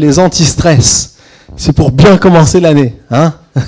[0.00, 1.16] les anti-stress.
[1.56, 2.94] C'est pour bien commencer l'année.
[3.10, 3.34] Hein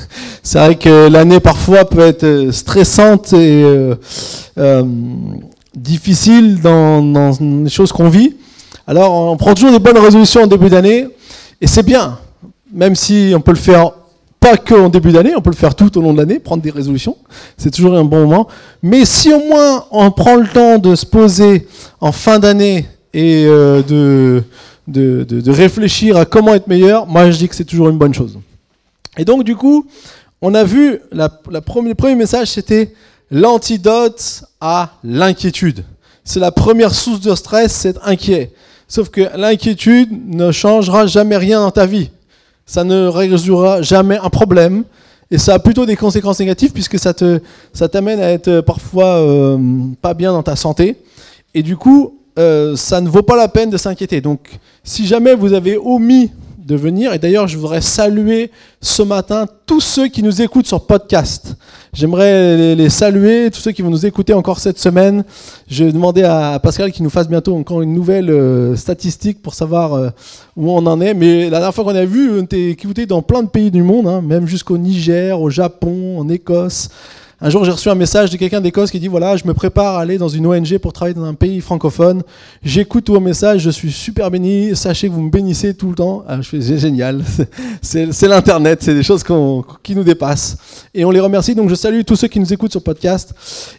[0.42, 3.94] c'est vrai que l'année parfois peut être stressante et euh,
[4.58, 4.84] euh,
[5.74, 7.32] difficile dans,
[7.64, 8.36] les choses qu'on vit.
[8.86, 11.08] Alors on prend toujours des bonnes résolutions en début d'année
[11.60, 12.18] et c'est bien,
[12.72, 13.92] même si on peut le faire
[14.40, 16.62] pas que en début d'année, on peut le faire tout au long de l'année, prendre
[16.62, 17.16] des résolutions,
[17.56, 18.48] c'est toujours un bon moment.
[18.82, 21.68] Mais si au moins on prend le temps de se poser
[22.00, 24.42] en fin d'année et euh, de
[24.88, 28.38] de, réfléchir à comment être meilleur, moi je dis que c'est toujours une bonne chose.
[29.16, 29.86] Et donc du coup,
[30.40, 32.92] on a vu, le premier message c'était
[33.30, 35.84] l'antidote à l'inquiétude.
[36.24, 38.52] C'est la première source de stress, c'est inquiet.
[38.86, 42.10] Sauf que l'inquiétude ne changera jamais rien dans ta vie.
[42.66, 44.84] Ça ne résoudra jamais un problème.
[45.30, 47.14] Et ça a plutôt des conséquences négatives puisque ça
[47.72, 49.58] ça t'amène à être parfois euh,
[50.02, 50.98] pas bien dans ta santé.
[51.54, 54.20] Et du coup, euh, ça ne vaut pas la peine de s'inquiéter.
[54.20, 58.50] Donc, si jamais vous avez omis de venir, et d'ailleurs, je voudrais saluer
[58.80, 61.56] ce matin tous ceux qui nous écoutent sur podcast.
[61.92, 65.24] J'aimerais les, saluer, tous ceux qui vont nous écouter encore cette semaine.
[65.68, 69.94] Je demander à Pascal qu'il nous fasse bientôt encore une nouvelle euh, statistique pour savoir
[69.94, 70.08] euh,
[70.56, 71.14] où on en est.
[71.14, 73.82] Mais la dernière fois qu'on a vu, on était écouté dans plein de pays du
[73.82, 76.88] monde, hein, même jusqu'au Niger, au Japon, en Écosse.
[77.44, 79.96] Un jour, j'ai reçu un message de quelqu'un d'Écosse qui dit voilà, je me prépare
[79.96, 82.22] à aller dans une ONG pour travailler dans un pays francophone.
[82.62, 84.76] J'écoute vos messages, je suis super béni.
[84.76, 86.22] Sachez que vous me bénissez tout le temps.
[86.28, 87.24] Ah, je fais c'est génial.
[87.82, 89.24] C'est l'internet, c'est des choses
[89.82, 90.56] qui nous dépassent.
[90.94, 91.54] Et on les remercie.
[91.56, 93.34] Donc, je salue tous ceux qui nous écoutent sur podcast.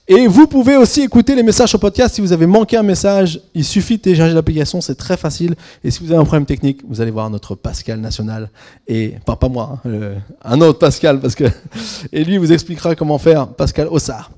[0.10, 3.40] Et vous pouvez aussi écouter les messages sur podcast si vous avez manqué un message.
[3.54, 5.56] Il suffit de télécharger l'application, c'est très facile.
[5.86, 8.50] Et si vous avez un problème technique, vous allez voir notre Pascal national
[8.88, 11.46] et pas moi, hein, un autre Pascal parce que
[12.12, 14.32] et lui vous expliquera comment faire Pascal Ossard.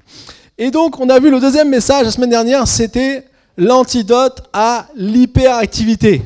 [0.57, 3.25] Et donc, on a vu le deuxième message la semaine dernière, c'était
[3.57, 6.21] l'antidote à l'hyperactivité.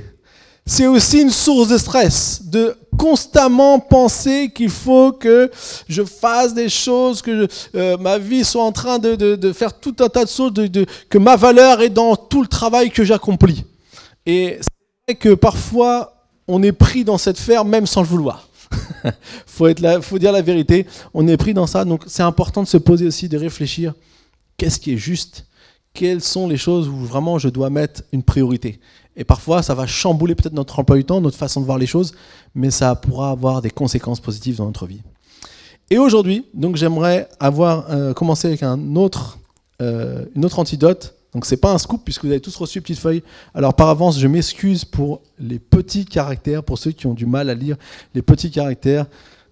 [0.66, 5.50] C'est aussi une source de stress, de constamment penser qu'il faut que
[5.88, 10.10] je fasse des choses, que euh, ma vie soit en train de, faire tout un
[10.10, 10.54] tas de choses,
[11.10, 13.64] que ma valeur est dans tout le travail que j'accomplis.
[14.26, 16.14] Et c'est vrai que parfois,
[16.48, 18.49] on est pris dans cette ferme même sans le vouloir.
[19.46, 19.68] faut,
[20.02, 20.86] faut dire la vérité.
[21.14, 21.86] On est pris dans ça.
[21.86, 23.94] Donc c'est important de se poser aussi, de réfléchir.
[24.58, 25.46] Qu'est-ce qui est juste?
[25.94, 28.80] Quelles sont les choses où vraiment je dois mettre une priorité?
[29.16, 31.88] Et parfois, ça va chambouler peut-être notre emploi du temps, notre façon de voir les
[31.88, 32.14] choses,
[32.56, 35.02] mais ça pourra avoir des conséquences positives dans notre vie.
[35.90, 39.40] Et aujourd'hui, donc j'aimerais avoir euh, commencé avec un autre,
[39.82, 42.82] euh, une autre antidote donc c'est pas un scoop puisque vous avez tous reçu une
[42.82, 43.24] petite feuille.
[43.54, 47.50] Alors par avance, je m'excuse pour les petits caractères, pour ceux qui ont du mal
[47.50, 47.78] à lire
[48.16, 49.06] les petits caractères.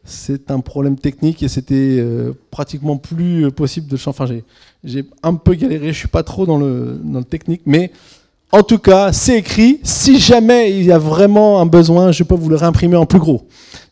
[0.04, 4.26] C'est un problème technique et c'était euh, pratiquement plus euh, possible de le Enfin,
[4.84, 7.92] j'ai un peu galéré, je suis pas trop dans le, dans le technique, mais
[8.54, 9.82] en tout cas, c'est écrit.
[9.84, 13.20] Si jamais il y a vraiment un besoin, je peux vous le réimprimer en plus
[13.20, 13.46] gros.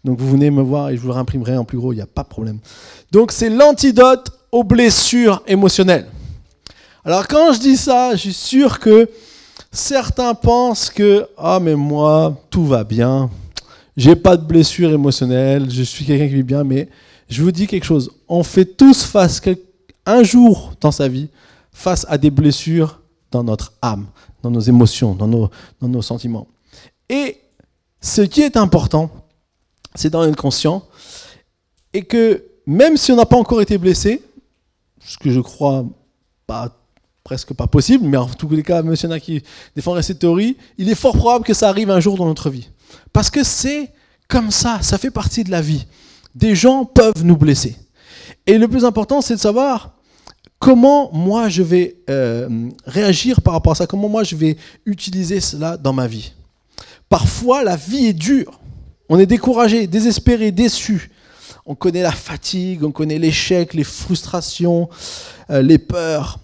[0.06, 2.02] Donc vous venez me voir et je vous le réimprimerai en plus gros, il n'y
[2.02, 2.60] a pas de problème.
[3.12, 6.08] Donc c'est l'antidote aux blessures émotionnelles.
[7.08, 9.08] Alors quand je dis ça, je suis sûr que
[9.72, 13.30] certains pensent que ah mais moi tout va bien,
[13.96, 16.90] j'ai pas de blessure émotionnelle, je suis quelqu'un qui vit bien, mais
[17.30, 19.40] je vous dis quelque chose, on fait tous face
[20.08, 21.30] un jour dans sa vie
[21.72, 23.00] face à des blessures
[23.30, 24.08] dans notre âme,
[24.42, 26.48] dans nos émotions, dans nos, dans nos sentiments.
[27.08, 27.38] Et
[28.02, 29.12] ce qui est important,
[29.94, 30.84] c'est d'en être conscient
[31.94, 34.24] et que même si on n'a pas encore été blessé,
[35.06, 35.86] ce que je crois
[36.48, 36.76] pas
[37.26, 39.42] presque pas possible, mais en tous les cas, monsieur qui
[39.76, 42.70] défendrait cette théorie, il est fort probable que ça arrive un jour dans notre vie.
[43.12, 43.92] Parce que c'est
[44.28, 45.88] comme ça, ça fait partie de la vie.
[46.36, 47.78] Des gens peuvent nous blesser.
[48.46, 49.96] Et le plus important, c'est de savoir
[50.60, 54.56] comment moi je vais euh, réagir par rapport à ça, comment moi je vais
[54.86, 56.32] utiliser cela dans ma vie.
[57.10, 58.60] Parfois, la vie est dure.
[59.10, 61.10] On est découragé, désespéré, déçu.
[61.66, 64.90] On connaît la fatigue, on connaît l'échec, les frustrations,
[65.50, 66.40] euh, les peurs.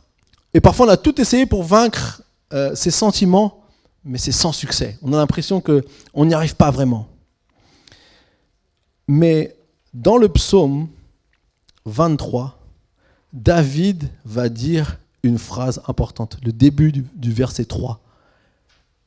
[0.53, 2.23] Et parfois, on a tout essayé pour vaincre
[2.53, 3.63] euh, ces sentiments,
[4.03, 4.97] mais c'est sans succès.
[5.01, 7.07] On a l'impression qu'on n'y arrive pas vraiment.
[9.07, 9.56] Mais
[9.94, 10.88] dans le psaume
[11.86, 12.59] 23,
[13.33, 18.01] David va dire une phrase importante, le début du, du verset 3.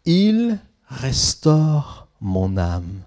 [0.06, 0.58] Il
[0.88, 3.02] restaure mon âme.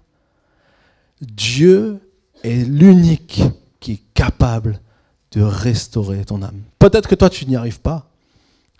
[1.20, 2.00] Dieu
[2.44, 3.42] est l'unique
[3.80, 4.80] qui est capable
[5.32, 6.60] de restaurer ton âme.
[6.78, 8.07] Peut-être que toi, tu n'y arrives pas,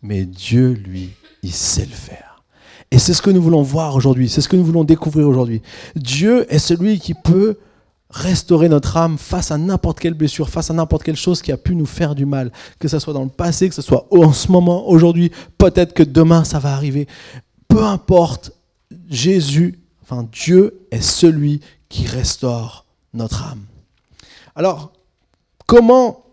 [0.03, 1.11] mais Dieu, lui,
[1.43, 2.43] il sait le faire.
[2.91, 5.63] Et c'est ce que nous voulons voir aujourd'hui, c'est ce que nous voulons découvrir aujourd'hui.
[5.95, 7.59] Dieu est celui qui peut
[8.11, 11.59] restaurer notre âme face à n'importe quelle blessure, face à n'importe quelle chose qui a
[11.59, 14.33] pu nous faire du mal, que ce soit dans le passé, que ce soit en
[14.33, 17.07] ce moment, aujourd'hui, peut-être que demain ça va arriver.
[17.69, 18.53] Peu importe,
[19.11, 19.79] Jésus
[20.11, 21.61] Enfin, Dieu est celui
[21.91, 23.67] qui restaure notre âme.
[24.57, 24.91] Alors,
[25.67, 26.25] comment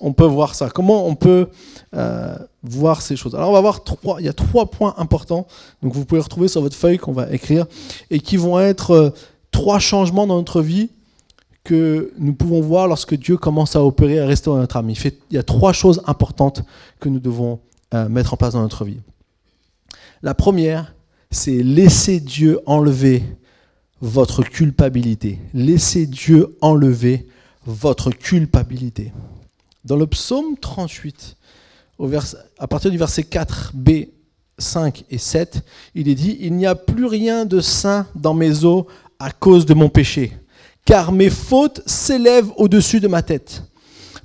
[0.00, 0.70] on peut voir ça?
[0.70, 1.48] Comment on peut
[1.94, 4.20] euh, voir ces choses Alors, on va voir trois.
[4.20, 5.46] Il y a trois points importants.
[5.82, 7.66] Donc, vous pouvez retrouver sur votre feuille qu'on va écrire
[8.10, 9.10] et qui vont être euh,
[9.50, 10.90] trois changements dans notre vie
[11.64, 14.90] que nous pouvons voir lorsque Dieu commence à opérer, à restaurer notre âme.
[14.90, 16.62] Il y a trois choses importantes
[17.00, 17.60] que nous devons
[17.94, 19.00] euh, mettre en place dans notre vie.
[20.22, 20.94] La première,
[21.30, 23.22] c'est laisser Dieu enlever
[24.00, 25.38] votre culpabilité.
[25.54, 27.26] Laissez Dieu enlever
[27.66, 29.12] votre culpabilité.
[29.84, 31.36] Dans le psaume 38,
[32.58, 34.08] à partir du verset 4b,
[34.58, 35.62] 5 et 7,
[35.94, 38.84] il est dit, Il n'y a plus rien de saint dans mes os
[39.18, 40.32] à cause de mon péché,
[40.84, 43.64] car mes fautes s'élèvent au-dessus de ma tête.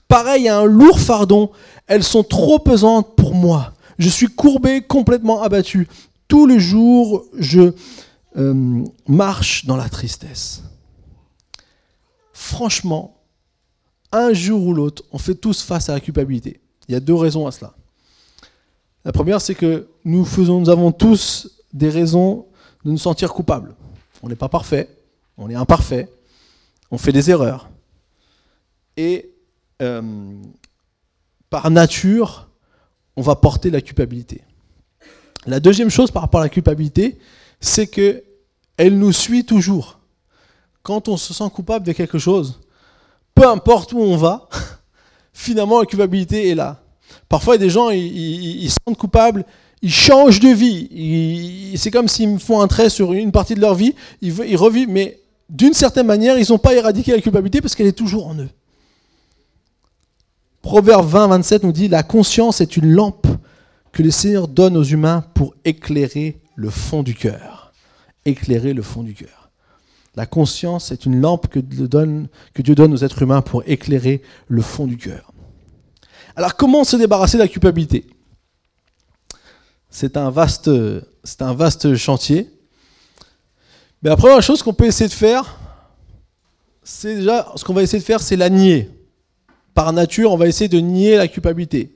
[0.08, 1.52] Pareil à un lourd fardon,
[1.88, 3.74] elles sont trop pesantes pour moi.
[3.98, 5.88] Je suis courbé, complètement abattu.
[6.28, 7.74] Tous les jours, je
[8.38, 10.64] euh, marche dans la tristesse.
[12.32, 13.18] Franchement,
[14.12, 16.63] un jour ou l'autre, on fait tous face à la culpabilité.
[16.88, 17.74] Il y a deux raisons à cela.
[19.06, 20.26] La première, c'est que nous,
[20.70, 22.46] avons tous des raisons
[22.86, 23.76] de nous sentir coupables.
[24.22, 24.90] On n'est pas parfait,
[25.38, 26.10] on est imparfait,
[26.92, 27.70] on fait des erreurs.
[28.96, 29.32] Et
[29.82, 30.02] euh,
[31.50, 32.48] par nature,
[33.16, 34.42] on va porter la culpabilité.
[35.46, 37.18] La deuxième chose par rapport à la culpabilité,
[37.60, 38.24] c'est que
[38.78, 40.00] elle nous suit toujours.
[40.82, 42.62] Quand on se sent coupable de quelque chose,
[43.36, 44.48] peu importe où on va,
[45.34, 46.80] finalement la culpabilité est là.
[47.30, 49.46] Parfois, il y a des gens, ils, se sentent coupables,
[49.82, 51.74] ils changent de vie.
[51.78, 55.20] C'est comme s'ils font un trait sur une partie de leur vie, ils revivent, mais
[55.50, 58.50] d'une certaine manière, ils n'ont pas éradiqué la culpabilité parce qu'elle est toujours en eux.
[60.62, 63.28] Proverbe 20, 27 nous dit La conscience est une lampe
[63.92, 67.74] que le Seigneur donne aux humains pour éclairer le fond du cœur.
[68.26, 69.43] Éclairer le fond du cœur.
[70.16, 72.30] La conscience est une lampe que Dieu, donne,
[72.94, 75.32] aux êtres humains pour éclairer le fond du cœur.
[76.36, 78.06] Alors comment se débarrasser de la culpabilité?
[79.90, 80.70] C'est un vaste,
[81.96, 82.52] chantier.
[84.02, 85.58] Mais la première chose qu'on peut essayer de faire,
[86.84, 88.90] c'est déjà ce qu'on va essayer de faire, c'est la nier.
[89.74, 91.96] Par nature, on va essayer de nier la culpabilité.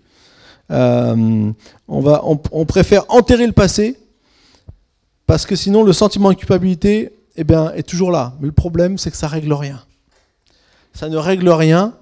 [0.72, 1.52] Euh,
[1.88, 3.98] on, préfère enterrer le passé
[5.26, 8.34] parce que sinon le sentiment de culpabilité eh bien, est toujours là.
[8.40, 9.80] Mais le problème, c'est que ça règle rien.
[10.94, 11.94] Ça ne règle rien.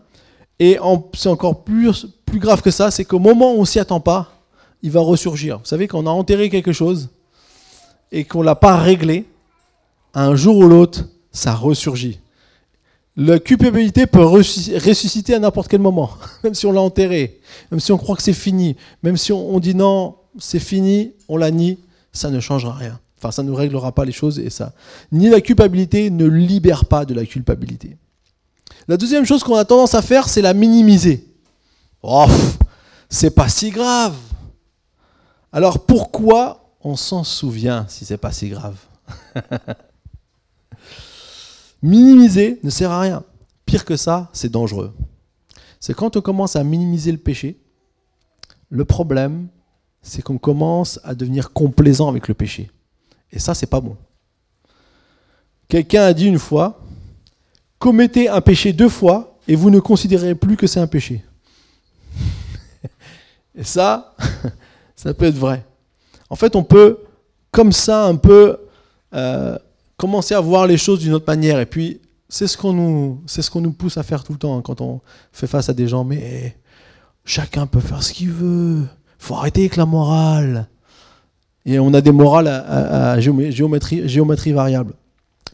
[0.60, 0.80] Et
[1.14, 4.32] c'est encore plus, grave que ça, c'est qu'au moment où on s'y attend pas,
[4.82, 5.60] il va ressurgir.
[5.60, 7.10] Vous savez, qu'on a enterré quelque chose
[8.12, 9.26] et qu'on l'a pas réglé,
[10.14, 12.20] un jour ou l'autre, ça ressurgit.
[13.18, 16.12] La culpabilité peut ressusciter à n'importe quel moment,
[16.44, 17.40] même si on l'a enterré,
[17.72, 21.38] même si on croit que c'est fini, même si on, dit non, c'est fini, on
[21.38, 21.80] la nie,
[22.12, 23.00] ça ne changera rien.
[23.34, 24.74] Ça ne réglera pas les choses et ça.
[25.12, 27.98] Ni la culpabilité ne libère pas de la culpabilité.
[28.88, 31.26] La deuxième chose qu'on a tendance à faire, c'est la minimiser.
[32.02, 32.28] Oh,
[33.10, 34.16] c'est pas si grave.
[35.52, 38.78] Alors pourquoi on s'en souvient si c'est pas si grave?
[41.82, 43.24] Minimiser ne sert à rien.
[43.66, 44.94] Pire que ça, c'est dangereux.
[45.80, 47.60] C'est quand on commence à minimiser le péché,
[48.70, 49.48] le problème,
[50.02, 52.70] c'est qu'on commence à devenir complaisant avec le péché.
[53.32, 53.98] Et ça, c'est pas bon.
[55.68, 56.82] Quelqu'un a dit une fois,
[57.80, 61.24] commettez un péché deux fois et vous ne considérez plus que c'est un péché.
[63.56, 64.16] et ça,
[64.96, 65.66] ça peut être vrai.
[66.30, 67.00] En fait, on peut,
[67.52, 68.58] comme ça, un peu
[69.14, 69.58] euh,
[69.98, 71.60] commencer à voir les choses d'une autre manière.
[71.60, 74.40] Et puis, c'est ce qu'on nous, c'est ce qu'on nous pousse à faire tout le
[74.40, 75.02] temps hein, quand on
[75.32, 76.04] fait face à des gens.
[76.04, 76.58] Mais
[77.24, 78.84] chacun peut faire ce qu'il veut.
[79.18, 80.68] Faut arrêter avec la morale.
[81.66, 84.94] Et on a des morales à, géométrie, géométrie variable.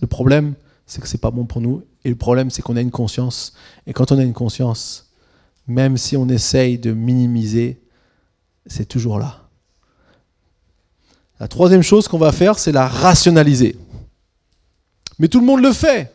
[0.02, 1.84] Le problème, c'est que c'est pas bon pour nous.
[2.04, 3.54] Et le problème, c'est qu'on a une conscience.
[3.88, 5.10] Et quand on a une conscience,
[5.68, 7.82] même si on essaye de minimiser,
[8.66, 9.42] c'est toujours là.
[11.40, 13.78] La troisième chose qu'on va faire, c'est la rationaliser.
[15.18, 16.14] Mais tout le monde le fait.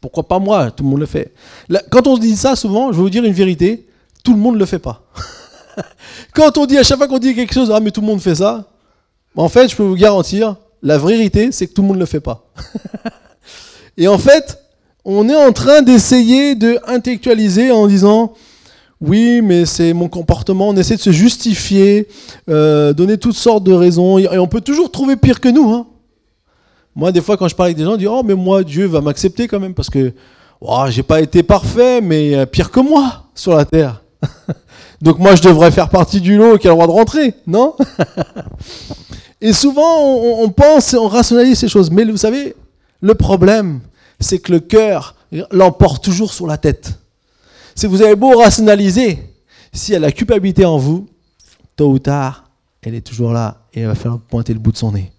[0.00, 0.70] Pourquoi pas moi?
[0.70, 1.34] Tout le monde le fait.
[1.90, 3.88] quand on se dit ça, souvent, je vais vous dire une vérité,
[4.22, 5.10] tout le monde ne le fait pas.
[6.34, 8.20] quand on dit à chaque fois qu'on dit quelque chose, ah mais tout le monde
[8.20, 8.66] fait ça,
[9.36, 12.06] en fait, je peux vous garantir, la vérité, c'est que tout le monde ne le
[12.06, 12.46] fait pas.
[13.96, 14.58] Et en fait,
[15.04, 18.34] on est en train d'essayer de intellectualiser en disant,
[19.00, 20.68] oui, mais c'est mon comportement.
[20.68, 22.08] On essaie de se justifier,
[22.48, 25.70] euh, donner toutes sortes de raisons, et on peut toujours trouver pire que nous.
[25.70, 25.86] Hein.
[26.94, 28.86] Moi, des fois, quand je parle avec des gens, je dis Oh, mais moi, Dieu
[28.86, 30.12] va m'accepter quand même, parce que
[30.60, 34.02] oh, j'ai pas été parfait, mais pire que moi sur la terre.
[35.00, 37.74] Donc, moi, je devrais faire partie du lot qui a le droit de rentrer, non?
[39.40, 41.90] Et souvent, on, on pense et on rationalise ces choses.
[41.90, 42.54] Mais vous savez,
[43.00, 43.80] le problème,
[44.18, 45.14] c'est que le cœur
[45.50, 46.92] l'emporte toujours sur la tête.
[47.74, 49.18] Si vous avez beau rationaliser,
[49.72, 51.08] s'il y a la culpabilité en vous,
[51.76, 52.50] tôt ou tard,
[52.82, 55.12] elle est toujours là et il va falloir pointer le bout de son nez.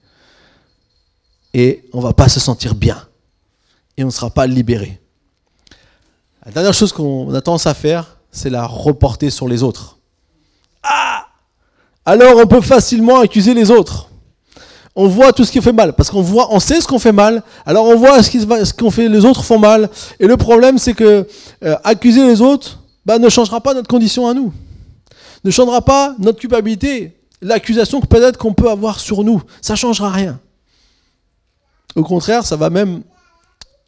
[1.54, 3.08] Et on ne va pas se sentir bien.
[3.98, 5.00] Et on ne sera pas libéré.
[6.46, 9.98] La dernière chose qu'on a tendance à faire, c'est la reporter sur les autres.
[10.84, 11.28] Ah
[12.06, 14.08] Alors on peut facilement accuser les autres.
[14.96, 17.14] On voit tout ce qui fait mal, parce qu'on voit, on sait ce qu'on fait
[17.14, 19.90] mal, alors on voit ce qu'on fait, les autres font mal.
[20.20, 21.26] Et le problème, c'est que
[21.64, 24.52] euh, accuser les autres bah, ne changera pas notre condition à nous,
[25.46, 29.42] ne changera pas notre culpabilité, l'accusation peut-être qu'on peut avoir sur nous.
[29.62, 30.40] Ça changera rien.
[31.96, 33.02] Au contraire, ça va même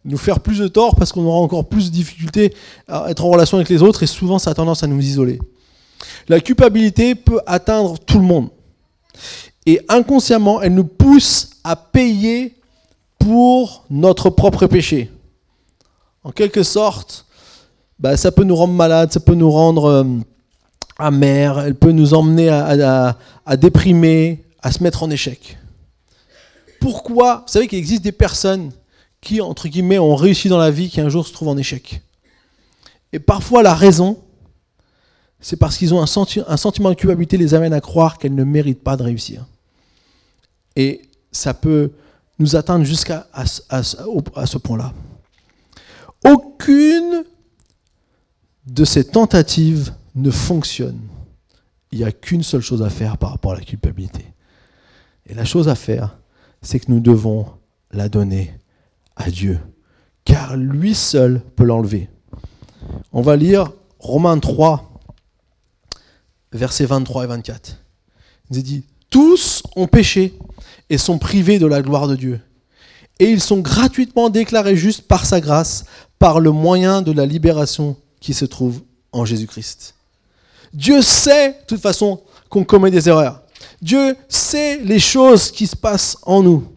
[0.05, 2.53] nous faire plus de tort parce qu'on aura encore plus de difficultés
[2.87, 5.39] à être en relation avec les autres et souvent ça a tendance à nous isoler.
[6.27, 8.49] La culpabilité peut atteindre tout le monde.
[9.65, 12.55] Et inconsciemment, elle nous pousse à payer
[13.17, 15.09] pour notre propre péché.
[16.23, 17.25] En quelque sorte,
[17.99, 20.03] bah, ça peut nous rendre malades, ça peut nous rendre euh,
[20.97, 25.57] amers, elle peut nous emmener à, à déprimer, à se mettre en échec.
[26.81, 27.43] Pourquoi?
[27.47, 28.71] Vous savez qu'il existe des personnes
[29.23, 32.01] qui, entre guillemets, ont réussi dans la vie, qui un jour se trouvent en échec.
[33.13, 34.21] Et parfois, la raison,
[35.39, 38.83] c'est parce qu'ils ont un, sentiment de culpabilité les amène à croire qu'elles ne méritent
[38.83, 39.45] pas de réussir.
[40.75, 41.93] Et ça peut
[42.37, 44.93] nous atteindre jusqu'à à, ce point-là.
[46.25, 47.23] Aucune
[48.65, 50.99] de ces tentatives ne fonctionne.
[51.93, 54.25] Il n'y a qu'une seule chose à faire par rapport à la culpabilité.
[55.27, 56.17] Et la chose à faire,
[56.61, 57.45] c'est que nous devons
[57.91, 58.53] la donner
[59.15, 59.59] à Dieu,
[60.25, 62.09] car lui seul peut l'enlever.
[63.11, 64.99] On va lire Romains 3,
[66.51, 67.77] versets 23 et 24.
[68.51, 70.37] Il dit, tous ont péché
[70.89, 72.39] et sont privés de la gloire de Dieu.
[73.19, 75.85] Et ils sont gratuitement déclarés justes par sa grâce,
[76.19, 79.95] par le moyen de la libération qui se trouve en Jésus-Christ.
[80.73, 83.43] Dieu sait, de toute façon, qu'on commet des erreurs.
[83.81, 86.72] Dieu sait les choses qui se passent en nous.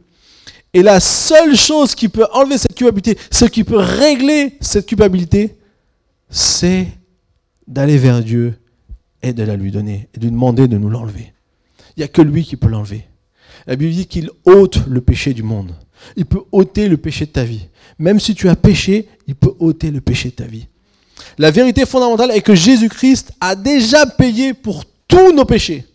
[0.76, 5.56] Et la seule chose qui peut enlever cette culpabilité, ce qui peut régler cette culpabilité,
[6.28, 6.86] c'est
[7.66, 8.58] d'aller vers Dieu
[9.22, 11.32] et de la lui donner, et de lui demander de nous l'enlever.
[11.96, 13.06] Il n'y a que lui qui peut l'enlever.
[13.66, 15.72] La Bible dit qu'il ôte le péché du monde.
[16.14, 17.68] Il peut ôter le péché de ta vie.
[17.98, 20.66] Même si tu as péché, il peut ôter le péché de ta vie.
[21.38, 25.86] La vérité fondamentale est que Jésus-Christ a déjà payé pour tous nos péchés.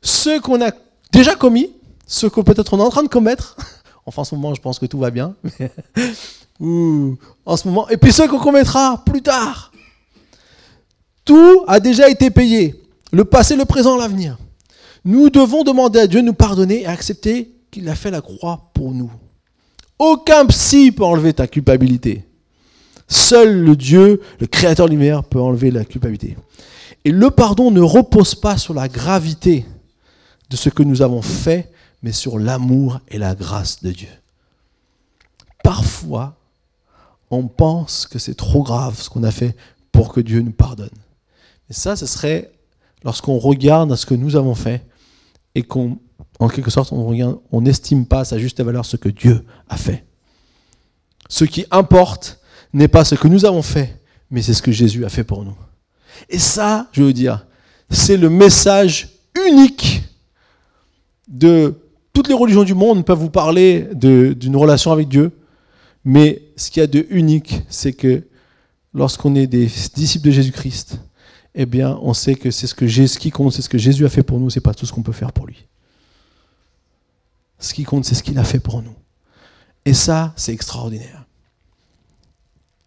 [0.00, 0.70] Ceux qu'on a
[1.12, 1.74] déjà commis,
[2.06, 3.58] ceux que peut-être on est en train de commettre,
[4.10, 5.36] Enfin, en ce moment, je pense que tout va bien.
[6.60, 7.88] en ce moment.
[7.90, 9.70] Et puis ceux qu'on commettra plus tard.
[11.24, 12.74] Tout a déjà été payé.
[13.12, 14.36] Le passé, le présent, l'avenir.
[15.04, 18.72] Nous devons demander à Dieu de nous pardonner et accepter qu'il a fait la croix
[18.74, 19.12] pour nous.
[19.96, 22.24] Aucun psy peut enlever ta culpabilité.
[23.06, 26.36] Seul le Dieu, le Créateur de l'univers, peut enlever la culpabilité.
[27.04, 29.66] Et le pardon ne repose pas sur la gravité
[30.50, 31.70] de ce que nous avons fait,
[32.02, 34.08] mais sur l'amour et la grâce de Dieu.
[35.62, 36.36] Parfois,
[37.30, 39.56] on pense que c'est trop grave ce qu'on a fait
[39.92, 40.88] pour que Dieu nous pardonne.
[41.68, 42.52] Et ça, ce serait
[43.04, 44.86] lorsqu'on regarde ce que nous avons fait
[45.54, 45.98] et qu'on,
[46.38, 50.04] en quelque sorte, on n'estime pas à sa juste valeur ce que Dieu a fait.
[51.28, 52.40] Ce qui importe
[52.72, 55.44] n'est pas ce que nous avons fait, mais c'est ce que Jésus a fait pour
[55.44, 55.56] nous.
[56.28, 57.46] Et ça, je veux dire,
[57.90, 59.08] c'est le message
[59.46, 60.02] unique
[61.28, 61.80] de
[62.12, 65.32] toutes les religions du monde peuvent vous parler d'une relation avec Dieu,
[66.04, 68.24] mais ce qu'il y a de unique, c'est que
[68.94, 70.98] lorsqu'on est des disciples de Jésus-Christ,
[71.54, 74.22] eh bien, on sait que c'est ce qui compte, c'est ce que Jésus a fait
[74.22, 75.66] pour nous, c'est pas tout ce qu'on peut faire pour lui.
[77.58, 78.94] Ce qui compte, c'est ce qu'il a fait pour nous.
[79.84, 81.26] Et ça, c'est extraordinaire.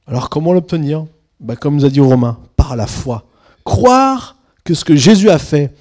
[0.08, 1.06] Alors, comment l'obtenir?
[1.39, 3.25] Ben, Comme nous a dit Romain, par la foi.
[3.63, 5.74] Croire que ce que Jésus a fait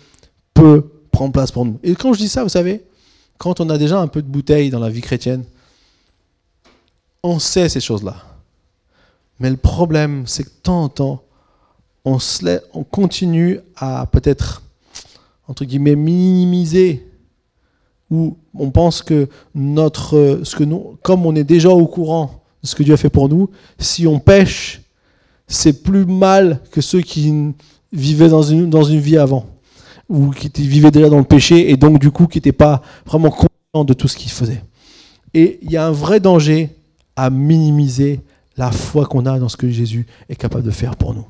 [0.54, 1.78] peut prendre place pour nous.
[1.82, 2.84] Et quand je dis ça, vous savez,
[3.42, 5.42] quand on a déjà un peu de bouteille dans la vie chrétienne,
[7.24, 8.14] on sait ces choses-là.
[9.40, 11.22] Mais le problème, c'est que de temps en temps,
[12.04, 14.62] on, continue à peut-être,
[15.48, 17.04] entre guillemets, minimiser,
[18.12, 20.56] ou on pense que notre, ce
[21.02, 24.06] comme on est déjà au courant de ce que Dieu a fait pour nous, si
[24.06, 24.82] on pêche,
[25.48, 27.34] c'est plus mal que ceux qui
[27.92, 29.46] vivaient dans dans une vie avant
[30.08, 33.30] ou qui vivaient déjà dans le péché et donc du coup qui n'étaient pas vraiment
[33.30, 34.62] conscients de tout ce qu'ils faisaient.
[35.34, 36.70] Et il y a un vrai danger
[37.16, 38.20] à minimiser
[38.56, 41.26] la foi qu'on a dans ce que Jésus est capable de faire pour nous.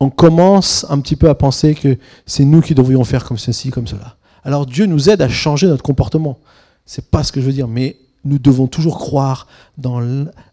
[0.00, 3.70] On commence un petit peu à penser que c'est nous qui devrions faire comme ceci,
[3.70, 4.16] comme cela.
[4.42, 6.38] Alors Dieu nous aide à changer notre comportement.
[6.84, 10.00] C'est pas ce que je veux dire, mais nous devons toujours croire dans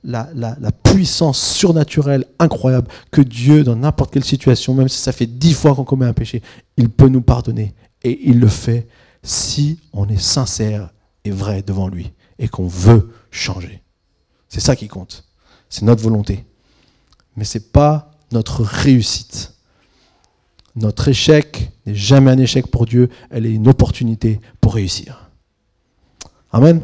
[0.03, 5.53] la, puissance surnaturelle incroyable que Dieu, dans n'importe quelle situation, même si ça fait dix
[5.53, 6.41] fois qu'on commet un péché,
[6.77, 7.73] il peut nous pardonner.
[8.03, 8.87] Et il le fait
[9.23, 10.89] si on est sincère
[11.23, 13.81] et vrai devant lui et qu'on veut changer.
[14.49, 15.23] C'est ça qui compte.
[15.69, 16.45] C'est notre volonté.
[17.37, 19.53] Mais ce n'est pas notre réussite.
[20.75, 25.29] Notre échec n'est jamais un échec pour Dieu, elle est une opportunité pour réussir.
[26.51, 26.81] Amen.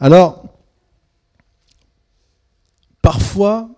[0.00, 0.44] Alors,
[3.02, 3.68] parfois,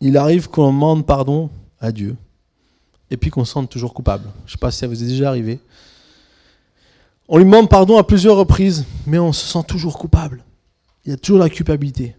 [0.00, 2.16] il arrive qu'on demande pardon à Dieu
[3.10, 4.30] et puis qu'on se sente toujours coupable.
[4.46, 5.60] Je ne sais pas si ça vous est déjà arrivé.
[7.28, 10.42] On lui demande pardon à plusieurs reprises, mais on se sent toujours coupable.
[11.04, 12.16] Il y a toujours la culpabilité.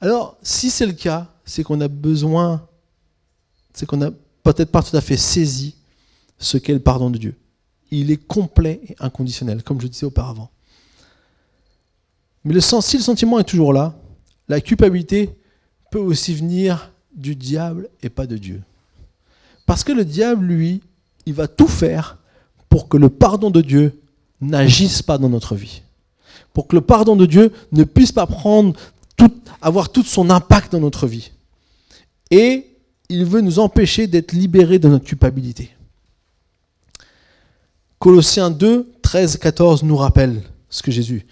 [0.00, 2.66] Alors, si c'est le cas, c'est qu'on a besoin,
[3.72, 4.10] c'est qu'on n'a
[4.44, 5.76] peut-être pas tout à fait saisi
[6.38, 7.36] ce qu'est le pardon de Dieu.
[7.90, 10.50] Il est complet et inconditionnel, comme je disais auparavant.
[12.44, 13.94] Mais le sens, si le sentiment est toujours là,
[14.48, 15.30] la culpabilité
[15.90, 18.62] peut aussi venir du diable et pas de Dieu.
[19.66, 20.80] Parce que le diable, lui,
[21.26, 22.18] il va tout faire
[22.68, 24.00] pour que le pardon de Dieu
[24.40, 25.82] n'agisse pas dans notre vie.
[26.52, 28.74] Pour que le pardon de Dieu ne puisse pas prendre
[29.16, 31.30] tout, avoir tout son impact dans notre vie.
[32.30, 32.66] Et
[33.08, 35.70] il veut nous empêcher d'être libérés de notre culpabilité.
[37.98, 40.42] Colossiens 2, 13, 14 nous rappelle
[40.72, 41.26] ce que Jésus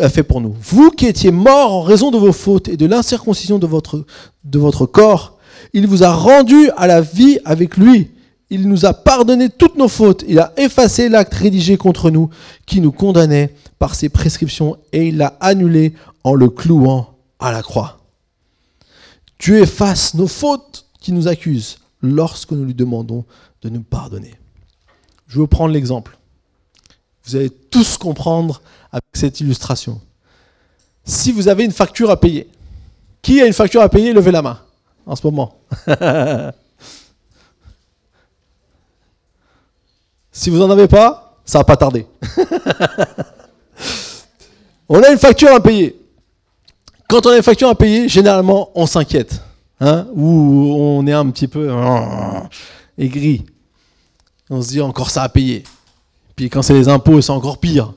[0.00, 0.56] a fait pour nous.
[0.60, 4.06] Vous qui étiez morts en raison de vos fautes et de l'incirconcision de votre,
[4.44, 5.38] de votre corps,
[5.74, 8.10] il vous a rendu à la vie avec lui.
[8.48, 10.24] Il nous a pardonné toutes nos fautes.
[10.26, 12.30] Il a effacé l'acte rédigé contre nous
[12.64, 15.92] qui nous condamnait par ses prescriptions et il l'a annulé
[16.24, 17.98] en le clouant à la croix.
[19.38, 23.26] Dieu efface nos fautes qui nous accusent lorsque nous lui demandons
[23.60, 24.34] de nous pardonner.
[25.28, 26.18] Je vais vous prendre l'exemple.
[27.24, 30.00] Vous allez tous comprendre avec cette illustration.
[31.04, 32.48] Si vous avez une facture à payer,
[33.22, 34.60] qui a une facture à payer Levez la main
[35.06, 35.58] en ce moment.
[40.32, 42.06] si vous n'en avez pas, ça va pas tarder.
[44.88, 46.00] on a une facture à payer.
[47.08, 49.42] Quand on a une facture à payer, généralement, on s'inquiète.
[49.80, 51.70] Hein, ou on est un petit peu
[52.98, 53.44] aigri.
[54.48, 55.64] On se dit encore ça à payer.
[56.40, 57.92] Puis quand c'est les impôts, c'est encore pire,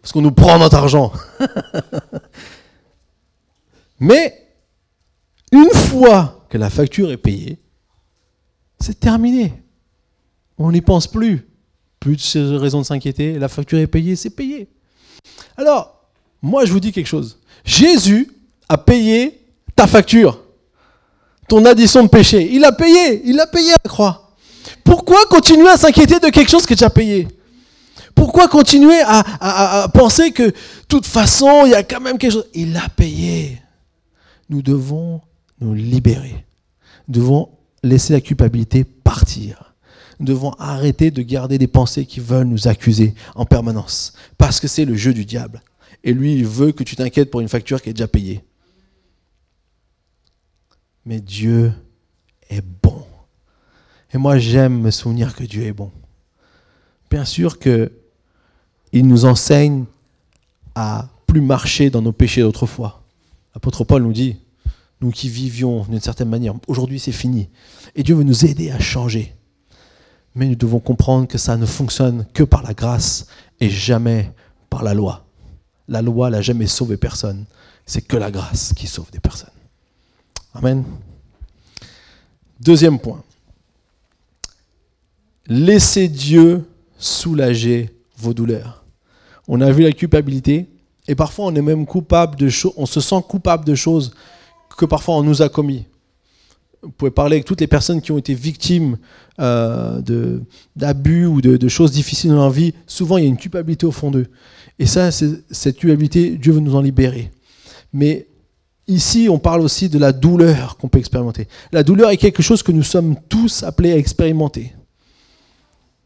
[0.00, 1.12] parce qu'on nous prend notre argent.
[3.98, 4.40] Mais
[5.50, 7.58] une fois que la facture est payée,
[8.78, 9.64] c'est terminé.
[10.58, 11.48] On n'y pense plus.
[11.98, 13.36] Plus de raisons de s'inquiéter.
[13.36, 14.68] La facture est payée, c'est payé.
[15.56, 16.08] Alors,
[16.40, 17.40] moi, je vous dis quelque chose.
[17.64, 18.30] Jésus
[18.68, 20.40] a payé ta facture,
[21.48, 22.48] ton addition de péché.
[22.52, 24.36] Il a payé, il a payé à la croix.
[24.84, 27.26] Pourquoi continuer à s'inquiéter de quelque chose qui est déjà payé?
[28.18, 30.54] Pourquoi continuer à, penser que de
[30.88, 32.48] toute façon, il y a quand même quelque chose?
[32.52, 33.62] Il a payé.
[34.50, 35.20] Nous devons
[35.60, 36.44] nous libérer.
[37.06, 37.48] Nous devons
[37.84, 39.74] laisser la culpabilité partir.
[40.18, 44.14] Nous devons arrêter de garder des pensées qui veulent nous accuser en permanence.
[44.36, 45.62] Parce que c'est le jeu du diable.
[46.02, 48.42] Et lui, il veut que tu t'inquiètes pour une facture qui est déjà payée.
[51.06, 51.72] Mais Dieu
[52.50, 53.06] est bon.
[54.12, 55.92] Et moi, j'aime me souvenir que Dieu est bon.
[57.10, 57.92] Bien sûr que
[58.92, 59.84] il nous enseigne
[60.74, 63.02] à plus marcher dans nos péchés d'autrefois.
[63.54, 64.36] L'apôtre Paul nous dit,
[65.00, 67.48] nous qui vivions d'une certaine manière, aujourd'hui c'est fini.
[67.94, 69.34] Et Dieu veut nous aider à changer.
[70.34, 73.26] Mais nous devons comprendre que ça ne fonctionne que par la grâce
[73.60, 74.32] et jamais
[74.70, 75.24] par la loi.
[75.88, 77.44] La loi n'a jamais sauvé personne.
[77.86, 79.48] C'est que la grâce qui sauve des personnes.
[80.54, 80.84] Amen.
[82.60, 83.22] Deuxième point.
[85.46, 88.77] Laissez Dieu soulager vos douleurs.
[89.48, 90.66] On a vu la culpabilité,
[91.08, 94.12] et parfois on est même coupable de choses, on se sent coupable de choses
[94.76, 95.86] que parfois on nous a commis.
[96.82, 98.98] Vous pouvez parler avec toutes les personnes qui ont été victimes
[99.40, 100.00] euh,
[100.76, 102.72] d'abus ou de, choses difficiles dans leur vie.
[102.86, 104.26] Souvent, il y a une culpabilité au fond d'eux.
[104.78, 107.32] Et ça, cette culpabilité, Dieu veut nous en libérer.
[107.92, 108.28] Mais
[108.86, 111.48] ici, on parle aussi de la douleur qu'on peut expérimenter.
[111.72, 114.72] La douleur est quelque chose que nous sommes tous appelés à expérimenter.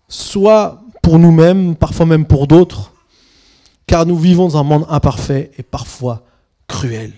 [0.08, 2.91] Soit pour nous-mêmes, parfois même pour d'autres,
[3.86, 6.26] car nous vivons dans un monde imparfait et parfois
[6.66, 7.12] cruel.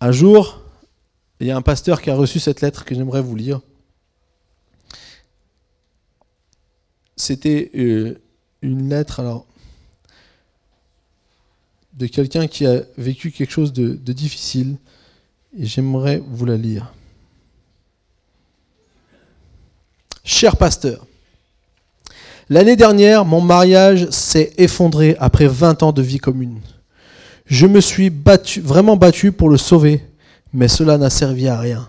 [0.00, 0.60] Un jour,
[1.40, 3.60] il y a un pasteur qui a reçu cette lettre que j'aimerais vous lire.
[7.16, 8.18] C'était euh,
[8.62, 9.44] une lettre
[11.92, 14.76] de quelqu'un qui a vécu quelque chose de, de difficile
[15.56, 16.92] et j'aimerais vous la lire.
[20.24, 21.06] Cher pasteur,
[22.50, 26.58] l'année dernière, mon mariage s'est effondré après 20 ans de vie commune.
[27.46, 28.12] Je me suis
[28.62, 30.04] vraiment battu pour le sauver,
[30.52, 31.88] mais cela n'a servi à rien.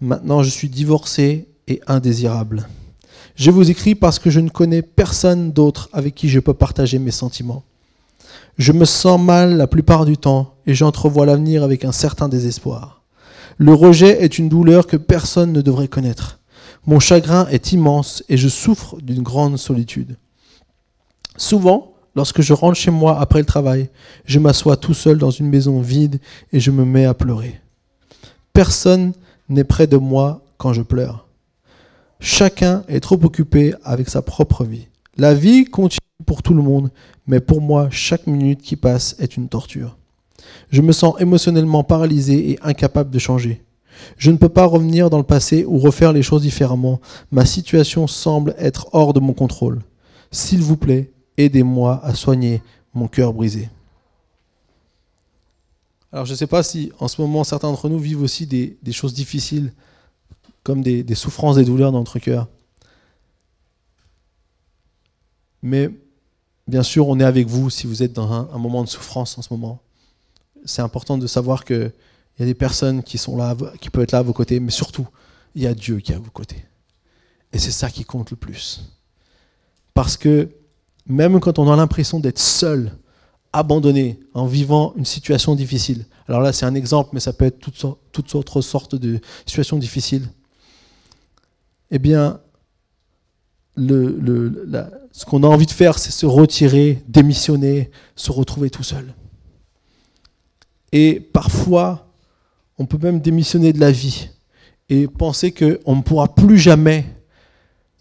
[0.00, 2.68] Maintenant, je suis divorcé et indésirable.
[3.36, 6.98] Je vous écris parce que je ne connais personne d'autre avec qui je peux partager
[6.98, 7.62] mes sentiments.
[8.58, 13.02] Je me sens mal la plupart du temps et j'entrevois l'avenir avec un certain désespoir.
[13.56, 16.39] Le rejet est une douleur que personne ne devrait connaître.
[16.86, 20.16] Mon chagrin est immense et je souffre d'une grande solitude.
[21.36, 23.90] Souvent, lorsque je rentre chez moi après le travail,
[24.24, 26.20] je m'assois tout seul dans une maison vide
[26.52, 27.60] et je me mets à pleurer.
[28.52, 29.12] Personne
[29.48, 31.26] n'est près de moi quand je pleure.
[32.18, 34.88] Chacun est trop occupé avec sa propre vie.
[35.16, 36.90] La vie continue pour tout le monde,
[37.26, 39.96] mais pour moi, chaque minute qui passe est une torture.
[40.70, 43.62] Je me sens émotionnellement paralysé et incapable de changer.
[44.16, 47.00] Je ne peux pas revenir dans le passé ou refaire les choses différemment.
[47.30, 49.80] Ma situation semble être hors de mon contrôle.
[50.30, 52.62] S'il vous plaît, aidez-moi à soigner
[52.94, 53.68] mon cœur brisé.
[56.12, 58.76] Alors je ne sais pas si en ce moment certains d'entre nous vivent aussi des,
[58.92, 59.72] choses difficiles
[60.64, 62.48] comme des, souffrances, des douleurs dans notre cœur.
[65.62, 65.90] Mais
[66.66, 69.42] bien sûr, on est avec vous si vous êtes dans un, moment de souffrance en
[69.42, 69.80] ce moment.
[70.64, 71.64] C'est important de savoir
[72.40, 74.60] qu'il y a des personnes qui sont là, qui peuvent être là à vos côtés,
[74.60, 75.06] mais surtout,
[75.54, 76.64] il y a Dieu qui est à vos côtés.
[77.52, 78.80] Et c'est ça qui compte le plus.
[79.92, 80.48] Parce que
[81.04, 82.96] même quand on a l'impression d'être seul,
[83.52, 87.58] abandonné, en vivant une situation difficile, alors là c'est un exemple, mais ça peut être
[87.58, 90.26] toutes, autres sortes de situations difficiles,
[91.90, 92.40] eh bien,
[93.76, 99.12] ce qu'on a envie de faire, c'est se retirer, démissionner, se retrouver tout seul.
[100.92, 102.09] Et parfois,
[102.80, 104.30] on peut même démissionner de la vie
[104.88, 107.04] et penser qu'on ne pourra plus jamais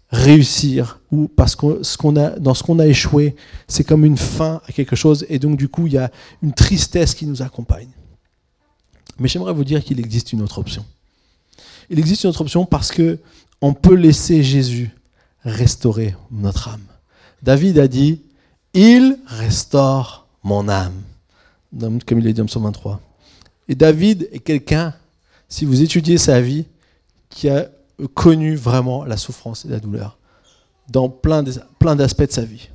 [0.10, 3.36] réussir ou parce que ce qu'on a, dans ce qu'on a échoué,
[3.68, 6.10] c'est comme une fin à quelque chose et donc du coup, il y a
[6.42, 7.90] une tristesse qui nous accompagne.
[9.20, 10.86] Mais j'aimerais vous dire qu'il existe une autre option.
[11.90, 13.20] Il existe une autre option parce que
[13.60, 14.96] on peut laisser Jésus
[15.44, 16.88] restaurer notre âme.
[17.44, 18.22] David a dit,
[18.74, 21.02] il restaure mon âme,
[22.08, 23.02] comme il est dit en Psaume 23.
[23.70, 24.94] Et David est quelqu'un,
[25.48, 26.66] si vous étudiez sa vie,
[27.30, 27.70] qui a
[28.16, 30.18] connu vraiment la souffrance et la douleur
[30.90, 32.70] dans plein d'aspects de sa vie.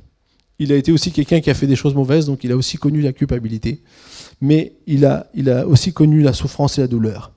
[0.57, 2.77] Il a été aussi quelqu'un qui a fait des choses mauvaises, donc il a aussi
[2.77, 3.81] connu la culpabilité,
[4.39, 5.27] mais il a,
[5.67, 7.33] aussi connu la souffrance et la douleur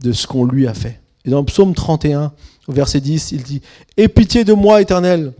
[0.00, 1.00] de ce qu'on lui a fait.
[1.24, 2.32] Et dans le psaume 31,
[2.68, 3.62] au verset 10, il dit
[3.96, 5.32] Aie pitié de moi, éternel,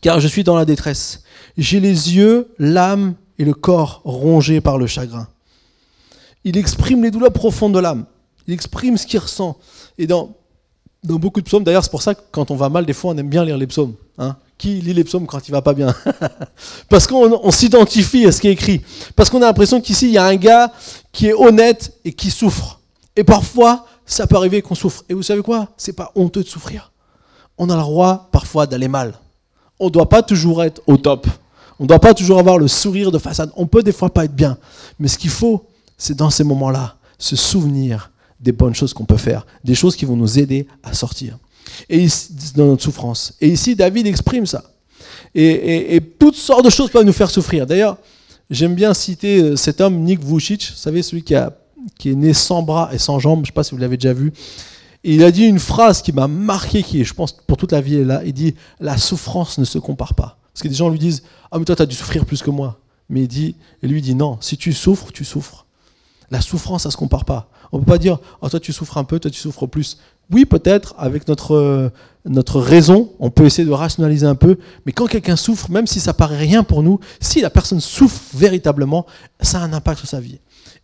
[0.00, 1.24] car je suis dans la détresse.
[1.56, 5.26] J'ai les yeux, l'âme et le corps rongés par le chagrin.
[6.48, 8.06] Il exprime les douleurs profondes de l'âme.
[8.46, 9.58] Il exprime ce qu'il ressent.
[9.98, 10.34] Et dans,
[11.04, 13.12] dans beaucoup de psaumes, d'ailleurs, c'est pour ça que quand on va mal, des fois,
[13.12, 13.94] on aime bien lire les psaumes.
[14.16, 14.34] Hein.
[14.56, 15.94] qui lit les psaumes quand il va pas bien?
[16.88, 18.80] Parce qu'on s'identifie à ce qui est écrit.
[19.14, 20.72] Parce qu'on a l'impression qu'ici, il y a un gars
[21.12, 22.80] qui est honnête et qui souffre.
[23.14, 25.04] Et parfois, ça peut arriver qu'on souffre.
[25.10, 25.68] Et vous savez quoi?
[25.76, 26.92] C'est pas honteux de souffrir.
[27.58, 29.12] On a le droit parfois d'aller mal.
[29.78, 31.26] On ne doit pas toujours être au top.
[31.78, 33.52] On ne doit pas toujours avoir le sourire de façade.
[33.54, 34.56] On peut des fois pas être bien.
[34.98, 35.66] Mais ce qu'il faut,
[35.98, 40.04] c'est dans ces moments-là, se souvenir des bonnes choses qu'on peut faire, des choses qui
[40.04, 41.36] vont nous aider à sortir.
[41.90, 42.06] Et
[42.54, 43.34] dans notre souffrance.
[43.40, 44.64] Et ici, David exprime ça.
[45.34, 47.66] Et, toutes sortes de choses peuvent nous faire souffrir.
[47.66, 47.98] D'ailleurs,
[48.48, 52.62] j'aime bien citer euh, cet homme, Nick Vucic, vous savez, celui qui est né sans
[52.62, 54.32] bras et sans jambes, je ne sais pas si vous l'avez déjà vu.
[55.04, 57.72] Et il a dit une phrase qui m'a marqué, qui est, je pense, pour toute
[57.72, 58.22] la vie, est là.
[58.24, 60.38] Il dit La souffrance ne se compare pas.
[60.52, 62.50] Parce que des gens lui disent Ah, mais toi, tu as dû souffrir plus que
[62.50, 62.80] moi.
[63.08, 65.66] Mais il dit, et lui dit Non, si tu souffres, tu souffres.
[66.30, 67.50] La souffrance, ça ne se compare pas.
[67.72, 69.98] On ne peut pas dire oh, toi, tu souffres un peu, toi, tu souffres plus.
[70.30, 71.90] Oui, peut-être, avec notre,
[72.26, 76.00] notre raison, on peut essayer de rationaliser un peu, mais quand quelqu'un souffre, même si
[76.00, 79.06] ça paraît rien pour nous, si la personne souffre véritablement,
[79.40, 80.38] ça a un impact sur sa vie.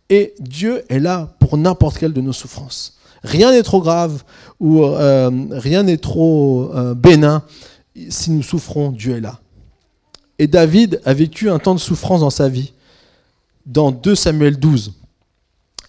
[0.09, 2.97] Et Dieu est là pour n'importe quelle de nos souffrances.
[3.23, 4.23] Rien n'est trop grave
[4.59, 7.43] ou euh, rien n'est trop euh, bénin.
[8.09, 9.39] Si nous souffrons, Dieu est là.
[10.37, 12.73] Et David a vécu un temps de souffrance dans sa vie,
[13.65, 14.93] dans 2 Samuel 12.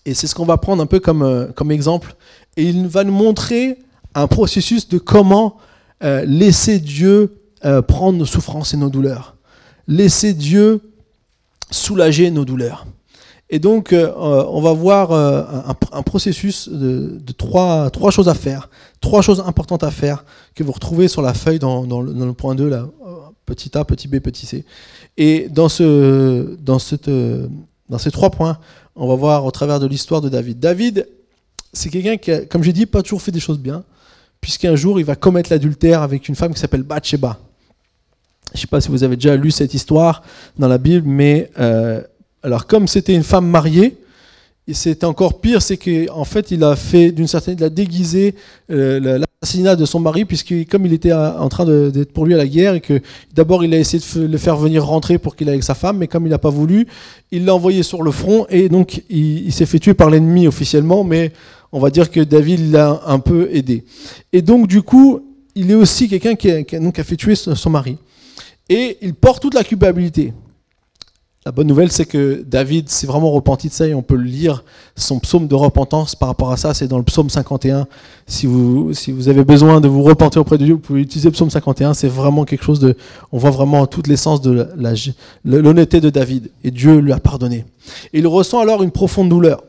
[0.06, 2.16] Et c'est ce qu'on va prendre un peu comme, euh, comme exemple.
[2.56, 3.78] Et il va nous montrer
[4.14, 5.58] un processus de comment
[6.00, 7.38] laisser Dieu
[7.88, 9.36] prendre nos souffrances et nos douleurs.
[9.88, 10.80] Laisser Dieu
[11.70, 12.86] soulager nos douleurs.
[13.48, 15.44] Et donc, euh, on va voir euh,
[15.92, 18.68] un, processus de, trois, trois, choses à faire,
[19.00, 22.68] trois choses importantes à faire que vous retrouvez sur la feuille dans, le, point 2,
[22.68, 22.88] là,
[23.44, 24.64] petit a, petit b, petit c.
[25.16, 27.08] Et dans, ce, dans, cette,
[27.88, 28.58] dans ces trois points,
[28.96, 30.58] on va voir au travers de l'histoire de David.
[30.58, 31.06] David,
[31.72, 33.84] c'est quelqu'un qui, a, comme j'ai dit, pas toujours fait des choses bien.
[34.40, 37.38] puisqu'un jour il va commettre l'adultère avec une femme qui s'appelle Bathsheba.
[38.52, 40.22] Je ne sais pas si vous avez déjà lu cette histoire
[40.58, 42.00] dans la Bible, mais euh,
[42.42, 43.98] alors comme c'était une femme mariée,
[44.68, 48.34] et c'est encore pire, c'est qu'en fait, il a fait d'une certaine, il a déguisé
[48.72, 52.36] euh, l'assassinat de son mari, puisque comme il était en train d'être pour lui à
[52.36, 53.00] la guerre, et que
[53.32, 55.98] d'abord il a essayé de le faire venir rentrer pour qu'il aille avec sa femme,
[55.98, 56.88] mais comme il n'a pas voulu,
[57.30, 61.04] il l'a envoyé sur le front, et donc il, s'est fait tuer par l'ennemi officiellement,
[61.04, 61.32] mais
[61.70, 63.84] on va dire que David l'a un peu aidé.
[64.32, 65.20] Et donc du coup,
[65.54, 67.98] il est aussi quelqu'un qui, a fait tuer son mari,
[68.68, 70.32] et il porte toute la culpabilité.
[71.46, 74.64] La bonne nouvelle, c'est que David s'est vraiment repenti de ça et on peut lire
[74.96, 76.74] son psaume de repentance par rapport à ça.
[76.74, 77.86] C'est dans le psaume 51.
[78.26, 81.28] Si vous, si vous avez besoin de vous repentir auprès de Dieu, vous pouvez utiliser
[81.28, 81.94] le psaume 51.
[81.94, 82.96] C'est vraiment quelque chose de.
[83.30, 84.66] On voit vraiment toute l'essence de
[85.44, 86.50] l'honnêteté de David.
[86.64, 87.64] Et Dieu lui a pardonné.
[88.12, 89.62] Il ressent alors une profonde douleur.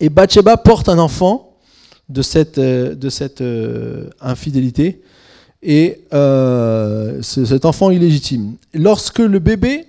[0.00, 1.54] Et Bathsheba porte un enfant
[2.10, 5.00] de cette, euh, de cette euh, infidélité.
[5.62, 8.56] Et euh, cet enfant illégitime.
[8.74, 9.86] Lorsque le bébé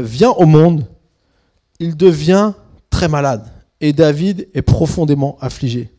[0.00, 0.86] vient au monde,
[1.78, 2.52] il devient
[2.90, 3.44] très malade.
[3.80, 5.90] Et David est profondément affligé.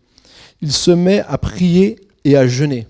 [0.62, 2.88] Il se met à prier et à jeûner.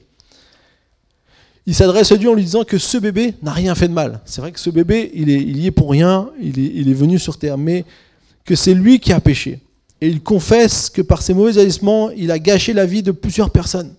[1.65, 4.19] Il s'adresse à Dieu en lui disant que ce bébé n'a rien fait de mal.
[4.25, 6.89] C'est vrai que ce bébé, il, est, il y est pour rien, il est, il
[6.89, 7.85] est venu sur terre, mais
[8.45, 9.59] que c'est lui qui a péché.
[10.01, 13.49] Et il confesse que par ses mauvais agissements, il a gâché la vie de plusieurs
[13.49, 13.93] personnes.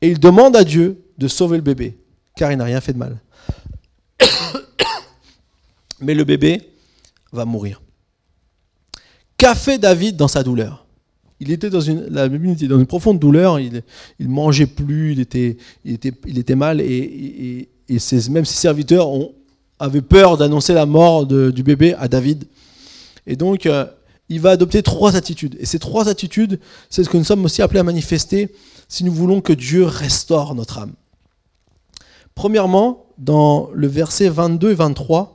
[0.00, 1.96] Et il demande à Dieu de sauver le bébé,
[2.36, 3.18] car il n'a rien fait de mal
[6.00, 6.60] mais le bébé
[7.32, 7.82] va mourir.
[9.36, 10.86] Qu'a fait David dans sa douleur?
[11.40, 13.82] Il était dans une, profonde douleur, il
[14.20, 19.08] ne mangeait plus, il était, mal, et, ses, même ses serviteurs
[19.78, 22.44] avaient peur d'annoncer la mort du bébé à David.
[23.26, 23.86] Et donc, euh,
[24.28, 25.56] il va adopter trois attitudes.
[25.58, 28.54] Et ces trois attitudes, c'est ce que nous sommes aussi appelés à manifester
[28.88, 30.92] si nous voulons que Dieu restaure notre âme.
[32.34, 35.33] Premièrement, dans le verset 22 et 23,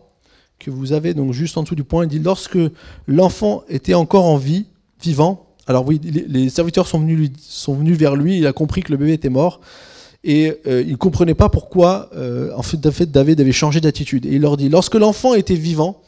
[0.60, 2.04] que vous avez donc juste en dessous du point.
[2.04, 2.60] Il dit lorsque
[3.08, 4.65] l'enfant était encore en vie,
[5.02, 5.48] vivant.
[5.67, 8.38] Alors oui, les serviteurs sont venus, sont venus vers lui.
[8.38, 9.62] Il a compris que le bébé était mort
[10.24, 14.26] et euh, il ne comprenait pas pourquoi euh, en, fait, fait, David avait changé d'attitude.
[14.26, 16.02] Et il leur dit lorsque l'enfant était vivant,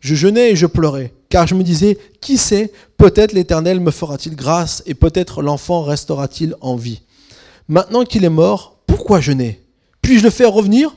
[0.00, 4.36] je jeûnais et je pleurais, car je me disais qui sait, peut-être l'Éternel me fera-t-il
[4.36, 7.02] grâce et peut-être l'enfant restera-t-il en vie.
[7.68, 9.60] Maintenant qu'il est mort, pourquoi jeûner?
[10.02, 10.94] Puis-je le faire revenir?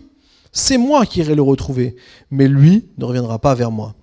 [0.52, 1.96] C'est moi qui irai le retrouver,
[2.30, 3.96] mais lui ne reviendra pas vers moi.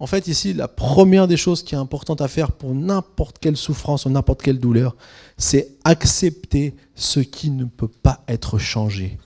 [0.00, 3.56] En fait, ici, la première des choses qui est importante à faire pour n'importe quelle
[3.56, 4.96] souffrance ou n'importe quelle douleur,
[5.38, 9.18] c'est accepter ce qui ne peut pas être changé.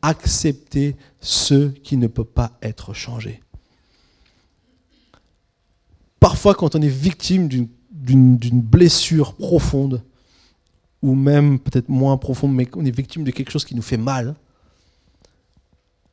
[0.00, 3.42] Accepter ce qui ne peut pas être changé.
[6.20, 10.02] Parfois, quand on est victime d'une blessure profonde,
[11.02, 13.98] ou même peut-être moins profonde, mais qu'on est victime de quelque chose qui nous fait
[13.98, 14.34] mal,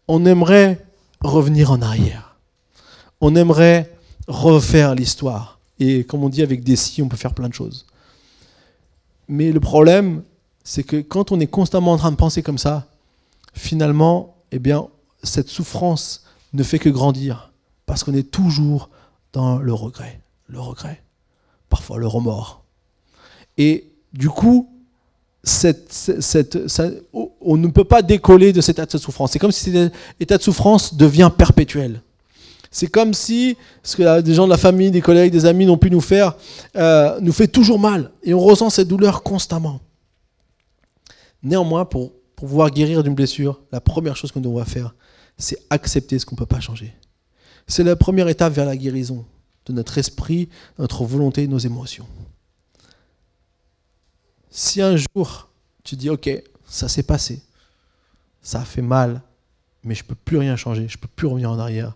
[0.08, 0.86] on aimerait
[1.22, 2.36] revenir en arrière.
[3.20, 3.92] On aimerait
[4.28, 5.60] refaire l'histoire.
[5.80, 7.86] Et comme on dit avec des si, on peut faire plein de choses.
[9.28, 10.24] Mais le problème,
[10.64, 12.88] c'est que quand on est constamment en train de penser comme ça,
[13.54, 14.88] finalement, eh bien,
[15.24, 17.52] cette souffrance ne fait que grandir.
[17.86, 18.90] Parce qu'on est toujours
[19.34, 20.20] dans le regret.
[20.48, 21.02] Le regret.
[21.70, 22.64] Parfois le remords.
[23.58, 24.70] Et du coup,
[25.44, 25.50] on
[27.58, 29.32] ne peut pas décoller de cet état de souffrance.
[29.32, 32.02] C'est comme si cet état de souffrance devient perpétuel.
[32.70, 35.78] C'est comme si ce que des gens de la famille, des collègues, des amis n'ont
[35.78, 36.38] pu nous faire,
[36.78, 38.12] euh, nous fait toujours mal.
[38.24, 39.82] Et on ressent cette douleur constamment.
[41.44, 44.96] Néanmoins, pour, pour pouvoir guérir d'une blessure, la première chose qu'on doit faire,
[45.38, 46.94] c'est accepter ce qu'on ne peut pas changer.
[47.68, 49.26] C'est la première étape vers la guérison
[49.66, 50.48] de notre esprit,
[50.80, 52.06] notre volonté, nos émotions.
[54.52, 55.50] Si un jour
[55.84, 56.30] tu dis, ok,
[56.68, 57.42] ça s'est passé,
[58.42, 59.22] ça a fait mal,
[59.84, 61.96] mais je ne peux plus rien changer, je ne peux plus revenir en arrière,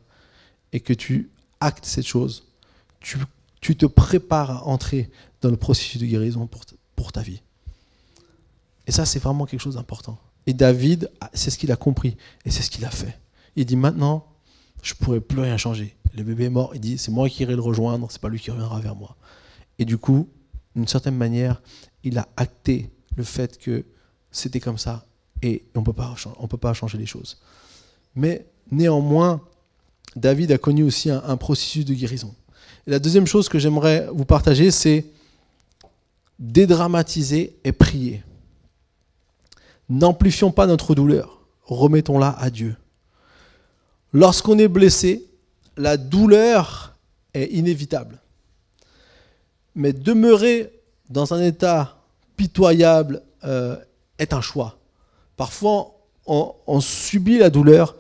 [0.72, 2.46] et que tu actes cette chose,
[3.00, 6.48] tu, te prépares à entrer dans le processus de guérison
[6.96, 7.42] pour, ta vie.
[8.88, 10.18] Et ça, c'est vraiment quelque chose d'important.
[10.48, 13.20] Et David, c'est ce qu'il a compris, et c'est ce qu'il a fait.
[13.56, 14.26] Il dit maintenant,
[14.82, 15.96] je ne pourrai plus rien changer.
[16.16, 18.40] Le bébé est mort, il dit, c'est moi qui irai le rejoindre, c'est pas lui
[18.40, 19.16] qui reviendra vers moi.
[19.78, 20.30] Et du coup,
[20.76, 21.62] d'une certaine manière,
[22.06, 23.84] il a acté le fait que
[24.32, 25.06] c'était comme ça
[25.42, 27.38] et on ne peut pas changer les choses.
[28.16, 29.42] Mais néanmoins,
[30.16, 32.34] David a connu aussi un, processus de guérison.
[32.88, 35.06] La deuxième chose que j'aimerais vous partager, c'est
[36.40, 38.24] dédramatiser et prier.
[39.90, 42.76] N'amplifions pas notre douleur, remettons-la à Dieu.
[44.14, 45.26] Lorsqu'on est blessé,
[45.76, 46.96] la douleur
[47.34, 48.22] est inévitable.
[49.76, 50.72] Mais demeurer
[51.10, 51.98] dans un état
[52.36, 53.76] pitoyable euh,
[54.20, 54.78] est un choix.
[55.38, 55.92] Parfois,
[56.28, 57.96] on, subit la douleur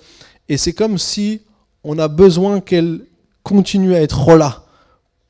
[0.49, 1.41] et c'est comme si
[1.83, 3.01] on a besoin qu'elle
[3.43, 4.63] continue à être là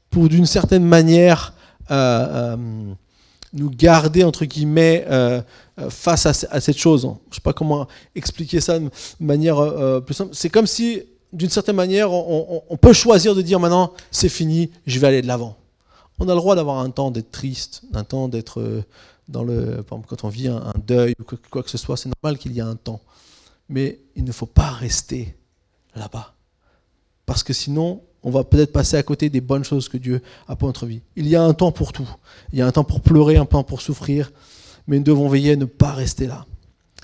[0.09, 1.53] pour d'une certaine manière
[1.91, 2.93] euh, euh,
[3.51, 5.05] nous garder entre guillemets
[5.89, 7.01] face à, cette chose.
[7.01, 10.33] Je ne sais pas comment expliquer ça de manière plus simple.
[10.33, 14.71] C'est comme si d'une certaine manière on, on peut choisir de dire maintenant c'est fini,
[14.87, 15.57] je vais aller de l'avant.
[16.19, 18.83] On a le droit d'avoir un temps d'être triste, un temps d'être
[19.27, 22.53] dans le, quand on vit un, deuil ou quoi que ce soit, c'est normal qu'il
[22.53, 23.01] y ait un temps.
[23.69, 25.35] Mais il ne faut pas rester
[25.95, 26.33] là-bas.
[27.25, 30.55] Parce que sinon, on va peut-être passer à côté des bonnes choses que Dieu a
[30.55, 31.01] pour notre vie.
[31.15, 32.09] Il y a un temps pour tout.
[32.53, 34.31] Il y a un temps pour pleurer, un temps pour souffrir.
[34.87, 36.45] Mais nous devons veiller à ne pas rester là.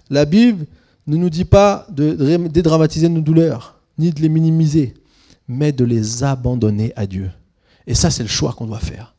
[0.09, 0.65] La Bible
[1.07, 2.13] ne nous dit pas de
[2.47, 4.93] dédramatiser nos douleurs, ni de les minimiser,
[5.47, 7.31] mais de les abandonner à Dieu.
[7.87, 9.15] Et ça, c'est le choix qu'on doit faire.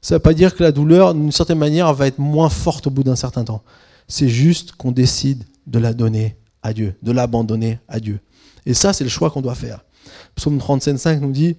[0.00, 2.86] Ça ne veut pas dire que la douleur, d'une certaine manière, va être moins forte
[2.86, 3.62] au bout d'un certain temps.
[4.08, 8.20] C'est juste qu'on décide de la donner à Dieu, de l'abandonner à Dieu.
[8.66, 9.84] Et ça, c'est le choix qu'on doit faire.
[10.34, 11.56] Psaume 37,5 nous dit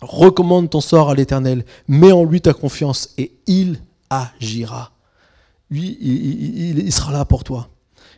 [0.00, 4.92] Recommande ton sort à l'Éternel, mets en lui ta confiance et il agira.
[5.70, 7.68] Lui, il, il sera là pour toi.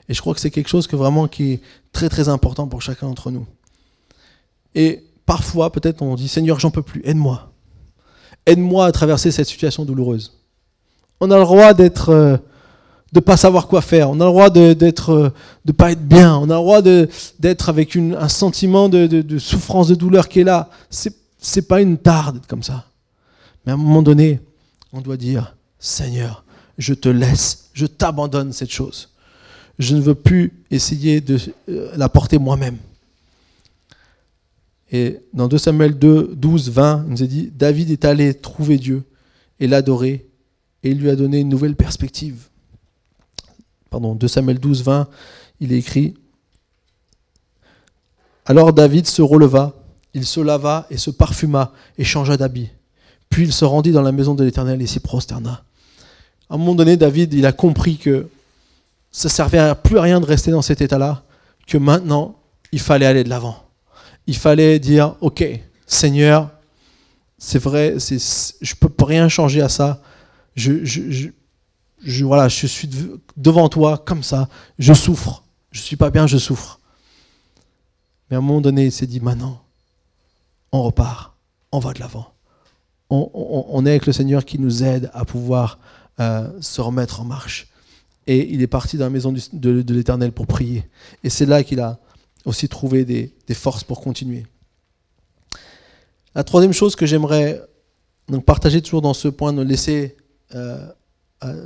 [0.09, 1.61] Et je crois que c'est quelque chose que vraiment qui est
[1.93, 3.47] très très important pour chacun d'entre nous.
[4.75, 7.53] Et parfois, peut-être on dit Seigneur, j'en peux plus, aide-moi
[8.47, 10.33] aide-moi à traverser cette situation douloureuse.
[11.21, 12.37] On a le droit d'être, euh,
[13.13, 14.11] de pas savoir quoi faire.
[14.11, 16.37] On a le droit de d'être, euh, pas être bien.
[16.37, 20.71] On a le droit d'être avec un sentiment de, souffrance, de douleur qui est là.
[20.89, 22.85] C'est, c'est pas une tare d'être comme ça.
[23.65, 24.41] Mais à un moment donné,
[24.93, 26.45] on doit dire, Seigneur,
[26.79, 29.11] je te laisse, je t'abandonne cette chose.
[29.79, 32.79] Je ne veux plus essayer de euh, la porter moi-même.
[34.93, 38.79] Et dans 2 Samuel 2, 12, 20, il nous est dit, David est allé trouver
[38.79, 39.05] Dieu
[39.59, 40.29] et l'adorer,
[40.83, 42.49] et il lui a donné une nouvelle perspective.
[43.91, 45.09] Pardon, 2 Samuel 12, 20,
[45.61, 46.15] il est écrit,
[48.45, 49.75] Alors David se releva,
[50.15, 52.71] il se lava et se parfuma et changea d'habit.
[53.29, 55.65] Puis il se rendit dans la maison de l'Éternel et s'y prosterna.
[56.49, 58.29] À un moment donné, David, il a compris que
[59.11, 61.25] ça servait plus à rien de rester dans cet état-là,
[61.67, 62.37] que maintenant,
[62.71, 63.66] il fallait aller de l'avant
[64.27, 65.45] il fallait dire, OK,
[65.87, 66.51] Seigneur,
[67.39, 70.03] c'est vrai, je ne peux rien changer à ça.
[70.55, 72.89] Je, je, voilà, je suis
[73.37, 75.45] devant toi comme ça, je souffre.
[75.71, 76.81] Je ne suis pas bien, je souffre.
[78.31, 79.63] Mais à un moment donné, il s'est dit, maintenant,
[80.73, 81.37] on repart,
[81.73, 82.33] on va de l'avant.
[83.09, 85.79] On, est avec le Seigneur qui nous aide à pouvoir
[86.19, 87.69] euh, se remettre en marche.
[88.27, 90.89] Et il est parti dans la maison de l'Éternel pour prier.
[91.23, 92.01] Et c'est là qu'il a
[92.47, 94.47] aussi trouver des, forces pour continuer.
[96.35, 97.61] La troisième chose que j'aimerais
[98.47, 100.17] partager toujours dans ce point, de laisser,
[100.55, 100.89] euh,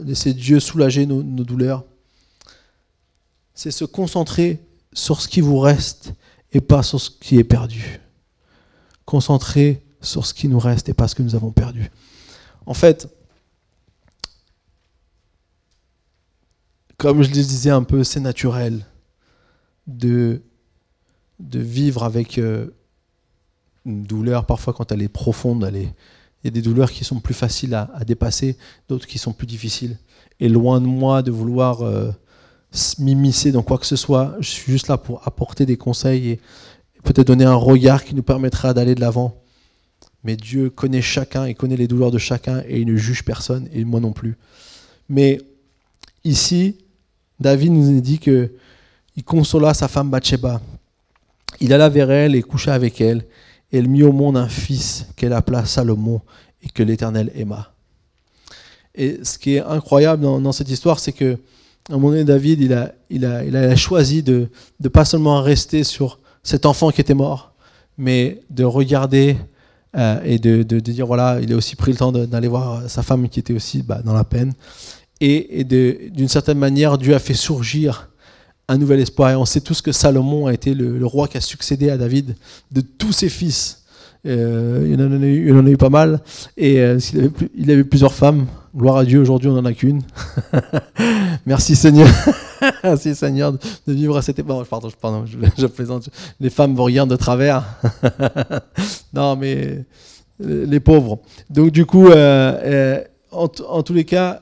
[0.05, 1.85] laisser Dieu soulager nos, nos douleurs,
[3.55, 4.61] c'est se concentrer
[4.93, 6.15] sur ce qui vous reste
[6.53, 8.01] et pas sur ce qui est perdu.
[9.05, 11.91] Concentrer sur ce qui nous reste et pas ce que nous avons perdu.
[12.65, 13.09] En fait,
[16.97, 18.87] comme je le disais un peu, c'est naturel
[19.87, 20.43] de
[21.41, 22.67] de vivre avec euh,
[23.87, 25.95] une douleur, parfois quand elle est profonde, elle est,
[26.43, 28.57] il y a des douleurs qui sont plus faciles à, dépasser,
[28.89, 29.99] d'autres qui sont plus difficiles.
[30.39, 32.11] Et loin de moi de vouloir euh,
[32.99, 36.41] m'immiscer dans quoi que ce soit, je suis juste là pour apporter des conseils et,
[37.03, 39.43] peut-être donner un regard qui nous permettra d'aller de l'avant.
[40.23, 43.69] Mais Dieu connaît chacun, et connaît les douleurs de chacun et il ne juge personne,
[43.73, 44.37] et moi non plus.
[45.09, 45.41] Mais
[46.25, 46.77] ici,
[47.39, 48.53] David nous a dit que
[49.17, 50.61] il consola sa femme Bathsheba
[51.61, 53.25] il alla vers elle et coucha avec elle,
[53.73, 56.21] et elle mit au monde un fils qu'elle appela Salomon
[56.63, 57.73] et que l'Éternel aima.
[58.95, 61.39] Et ce qui est incroyable dans, cette histoire, c'est que
[61.89, 64.49] à un moment donné, David, il a, il a, il a choisi de
[64.81, 67.55] ne pas seulement rester sur cet enfant qui était mort,
[67.99, 69.37] mais de regarder
[69.97, 73.03] euh, et de, de, dire, voilà, il a aussi pris le temps d'aller voir sa
[73.03, 74.53] femme qui était aussi bah, dans la peine.
[75.21, 78.10] Et, et d'une certaine manière, Dieu a fait surgir
[78.71, 79.31] un nouvel espoir.
[79.31, 82.37] Et on sait tous que Salomon a été le, roi qui a succédé à David
[82.71, 83.83] de tous ses fils.
[84.27, 86.21] Euh, il, en a eu, pas mal.
[86.57, 86.99] Et euh,
[87.55, 88.47] il, avait, plusieurs femmes.
[88.77, 90.03] Gloire à Dieu, aujourd'hui on n'en a qu'une.
[91.47, 92.09] Merci Seigneur.
[92.85, 94.65] Merci Seigneur de vivre à cette époque.
[94.69, 96.09] Pardon, je, plaisante.
[96.39, 97.65] Les femmes vous regardent de travers.
[99.13, 99.85] non, mais
[100.45, 101.19] euh, les pauvres.
[101.49, 102.11] Donc du coup,
[103.33, 104.41] en tous les cas,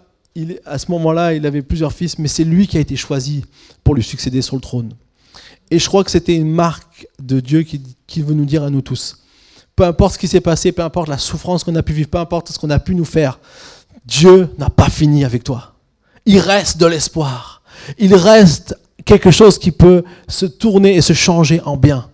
[0.65, 3.45] à ce moment-là, il avait plusieurs fils, mais c'est lui qui a été choisi
[3.85, 4.93] pour lui succéder sur le trône.
[5.71, 8.81] Et je crois que c'était une marque de Dieu qui, veut nous dire à nous
[8.81, 9.19] tous.
[9.77, 12.19] Peu importe ce qui s'est passé, peu importe la souffrance qu'on a pu vivre, peu
[12.19, 13.39] importe ce qu'on a pu nous faire,
[14.05, 15.75] Dieu n'a pas fini avec toi.
[16.25, 17.63] Il reste de l'espoir.
[17.99, 22.09] Il reste quelque chose qui peut se tourner et se changer en bien.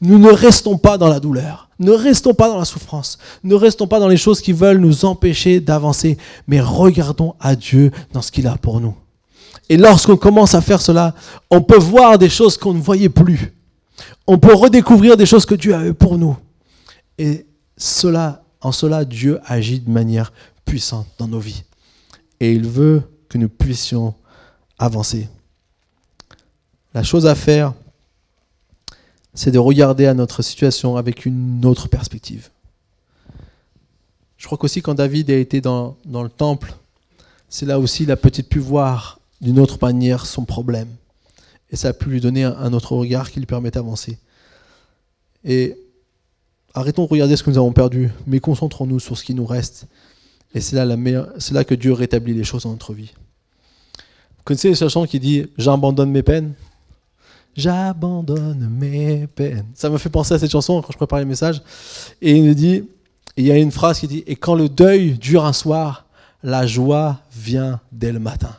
[0.00, 1.69] Nous ne restons pas dans la douleur.
[1.80, 3.18] Ne restons pas dans la souffrance.
[3.42, 6.18] Ne restons pas dans les choses qui veulent nous empêcher d'avancer.
[6.46, 8.94] Mais regardons à Dieu dans ce qu'il a pour nous.
[9.70, 11.14] Et lorsqu'on commence à faire cela,
[11.50, 13.54] on peut voir des choses qu'on ne voyait plus.
[14.26, 16.36] On peut redécouvrir des choses que Dieu a eu pour nous.
[17.16, 17.46] Et
[17.78, 20.32] cela, en cela, Dieu agit de manière
[20.66, 21.64] puissante dans nos vies.
[22.40, 24.14] Et il veut que nous puissions
[24.78, 25.28] avancer.
[26.92, 27.72] La chose à faire,
[29.34, 32.50] c'est de regarder à notre situation avec une autre perspective.
[34.36, 36.74] Je crois qu'aussi quand David a été dans, le temple,
[37.48, 40.88] c'est là aussi il a peut-être pu voir d'une autre manière son problème.
[41.70, 44.18] Et ça a pu lui donner un, autre regard qui lui permet d'avancer.
[45.44, 45.76] Et
[46.74, 49.86] arrêtons de regarder ce que nous avons perdu, mais concentrons-nous sur ce qui nous reste.
[50.54, 50.96] Et c'est là, la
[51.38, 53.12] c'est là que Dieu rétablit les choses dans notre vie.
[54.38, 56.54] Vous connaissez cette chanson qui dit J'abandonne mes peines
[57.56, 59.66] J'abandonne mes peines.
[59.74, 61.62] Ça me fait penser à cette chanson quand je prépare les messages.
[62.22, 62.84] Et il dit,
[63.36, 66.06] il y a une phrase qui dit Et quand le deuil dure un soir,
[66.42, 68.54] la joie vient dès le matin.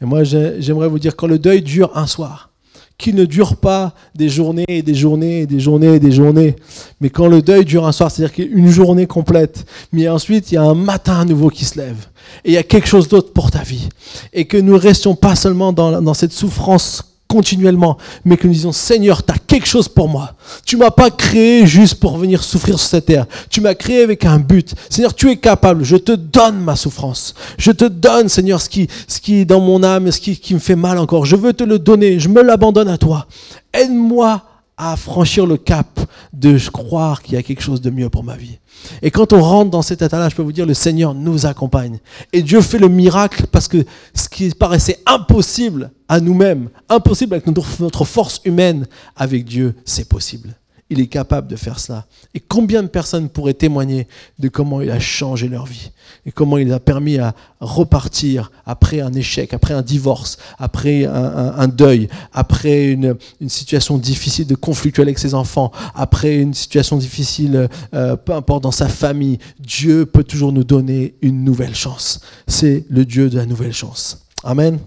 [0.00, 2.50] Et moi, j'aimerais vous dire quand le deuil dure un soir,
[2.98, 6.56] qu'il ne dure pas des journées et des journées et des journées et des journées,
[7.00, 10.08] mais quand le deuil dure un soir, c'est-à-dire qu'il y a une journée complète, mais
[10.08, 12.06] ensuite il y a un matin à nouveau qui se lève,
[12.44, 13.88] et il y a quelque chose d'autre pour ta vie,
[14.32, 18.72] et que nous restions pas seulement dans, dans cette souffrance continuellement, mais que nous disons,
[18.72, 20.34] Seigneur, tu as quelque chose pour moi.
[20.64, 23.26] Tu m'as pas créé juste pour venir souffrir sur cette terre.
[23.50, 24.74] Tu m'as créé avec un but.
[24.88, 25.84] Seigneur, tu es capable.
[25.84, 27.34] Je te donne ma souffrance.
[27.58, 30.54] Je te donne, Seigneur, ce qui, ce qui est dans mon âme, ce qui, qui
[30.54, 31.26] me fait mal encore.
[31.26, 32.18] Je veux te le donner.
[32.18, 33.26] Je me l'abandonne à toi.
[33.72, 34.42] Aide-moi
[34.76, 36.00] à franchir le cap
[36.32, 38.58] de croire qu'il y a quelque chose de mieux pour ma vie.
[39.00, 41.98] Et quand on rentre dans cet état-là, je peux vous dire, le Seigneur nous accompagne.
[42.32, 47.46] Et Dieu fait le miracle parce que ce qui paraissait impossible à nous-mêmes, impossible avec
[47.46, 50.54] notre force humaine, avec Dieu, c'est possible
[50.88, 52.06] il est capable de faire cela.
[52.34, 54.06] Et combien de personnes pourraient témoigner
[54.38, 55.90] de comment il a changé leur vie
[56.24, 61.68] et comment il a permis à repartir après un échec, après un divorce, après un,
[61.68, 63.16] deuil, après une,
[63.48, 68.70] situation difficile de conflictuel avec ses enfants, après une situation difficile, euh, peu importe, dans
[68.70, 69.38] sa famille.
[69.58, 72.20] Dieu peut toujours nous donner une nouvelle chance.
[72.46, 74.26] C'est le Dieu de la nouvelle chance.
[74.44, 74.78] Amen.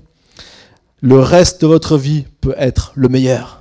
[1.01, 3.58] Le reste de votre vie peut être le meilleur.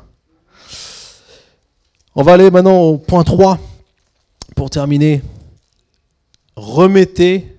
[2.15, 3.59] On va aller maintenant au point 3
[4.57, 5.23] pour terminer.
[6.57, 7.57] Remettez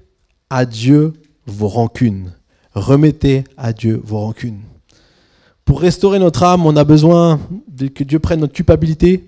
[0.49, 1.13] à Dieu
[1.45, 2.33] vos rancunes.
[2.73, 4.61] Remettez à Dieu vos rancunes.
[5.65, 7.39] Pour restaurer notre âme, on a besoin
[7.93, 9.23] que Dieu prenne notre culpabilité,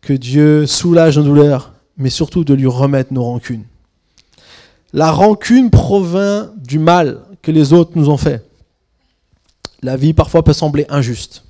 [0.00, 3.64] que Dieu soulage nos douleurs, mais surtout de lui remettre nos rancunes.
[4.94, 8.44] La rancune provient du mal que les autres nous ont fait.
[9.82, 11.44] La vie parfois peut sembler injuste.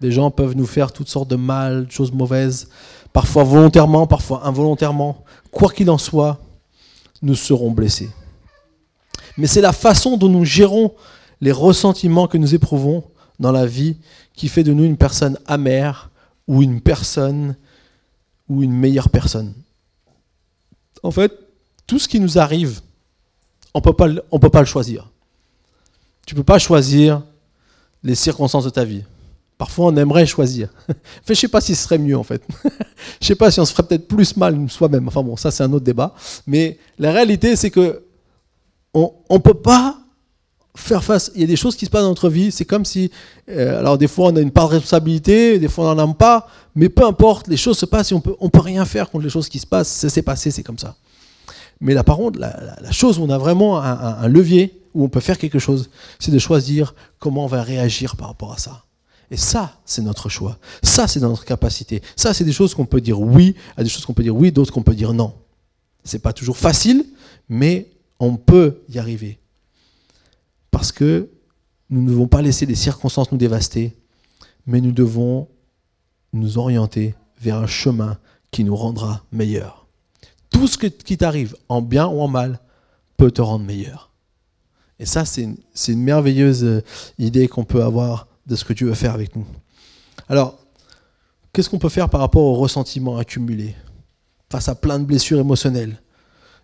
[0.00, 2.68] Des gens peuvent nous faire toutes sortes de mal, de choses mauvaises,
[3.12, 5.24] parfois volontairement, parfois involontairement.
[5.50, 6.40] Quoi qu'il en soit,
[7.22, 8.10] nous serons blessés.
[9.36, 10.94] Mais c'est la façon dont nous gérons
[11.40, 13.04] les ressentiments que nous éprouvons
[13.38, 13.96] dans la vie
[14.34, 16.10] qui fait de nous une personne amère
[16.46, 17.56] ou une personne
[18.48, 19.54] ou une meilleure personne.
[21.02, 21.32] En fait,
[21.86, 22.80] tout ce qui nous arrive,
[23.74, 23.82] on ne
[24.38, 25.08] peut pas le choisir.
[26.26, 27.22] Tu ne peux pas choisir
[28.02, 29.04] les circonstances de ta vie.
[29.60, 30.70] Parfois, on aimerait choisir.
[30.88, 30.94] enfin,
[31.26, 32.42] je ne sais pas si ce serait mieux, en fait.
[32.64, 32.72] je ne
[33.20, 35.06] sais pas si on se ferait peut-être plus mal soi-même.
[35.06, 36.14] Enfin bon, ça, c'est un autre débat.
[36.46, 38.02] Mais la réalité, c'est que
[38.94, 39.98] on ne peut pas
[40.74, 41.30] faire face.
[41.34, 42.50] Il y a des choses qui se passent dans notre vie.
[42.50, 43.10] C'est comme si,
[43.50, 46.14] euh, alors des fois, on a une part de responsabilité, des fois, on n'en a
[46.14, 46.48] pas.
[46.74, 49.24] Mais peu importe, les choses se passent et on peut, ne peut rien faire contre
[49.24, 49.88] les choses qui se passent.
[49.88, 50.96] Ça s'est passé, c'est comme ça.
[51.82, 55.20] Mais là, par contre, la, chose où on a vraiment un levier, où on peut
[55.20, 58.84] faire quelque chose, c'est de choisir comment on va réagir par rapport à ça.
[59.30, 60.58] Et ça, c'est notre choix.
[60.82, 62.02] Ça, c'est notre capacité.
[62.16, 64.50] Ça, c'est des choses qu'on peut dire oui, à des choses qu'on peut dire oui,
[64.50, 65.34] d'autres qu'on peut dire non.
[66.02, 67.04] C'est pas toujours facile,
[67.48, 69.38] mais on peut y arriver.
[70.70, 71.30] Parce que
[71.90, 73.96] nous ne devons pas laisser les circonstances nous dévaster,
[74.66, 75.48] mais nous devons
[76.32, 78.18] nous orienter vers un chemin
[78.50, 79.86] qui nous rendra meilleurs.
[80.50, 82.60] Tout ce qui t'arrive, en bien ou en mal,
[83.16, 84.10] peut te rendre meilleur.
[84.98, 86.82] Et ça, c'est une, merveilleuse euh,
[87.18, 89.46] idée qu'on peut avoir de ce que Dieu veut faire avec nous.
[90.28, 90.58] Alors,
[91.52, 93.74] qu'est-ce qu'on peut faire par rapport aux ressentiments accumulés
[94.50, 96.00] face à plein de blessures émotionnelles,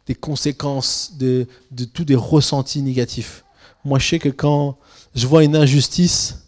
[0.06, 1.46] des conséquences de,
[1.92, 3.44] tous des ressentis négatifs?
[3.84, 4.78] Moi, je sais que quand
[5.14, 6.46] je vois une injustice,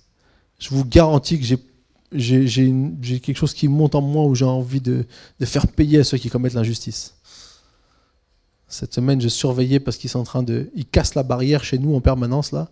[0.59, 1.59] je vous garantis que j'ai
[2.11, 5.05] j'ai quelque chose qui monte en moi où j'ai envie de,
[5.39, 7.14] de, faire payer à ceux qui commettent l'injustice.
[8.66, 10.70] Cette semaine, je surveillais parce qu'ils sont en train de.
[10.74, 12.68] Ils cassent la barrière chez nous en permanence, là.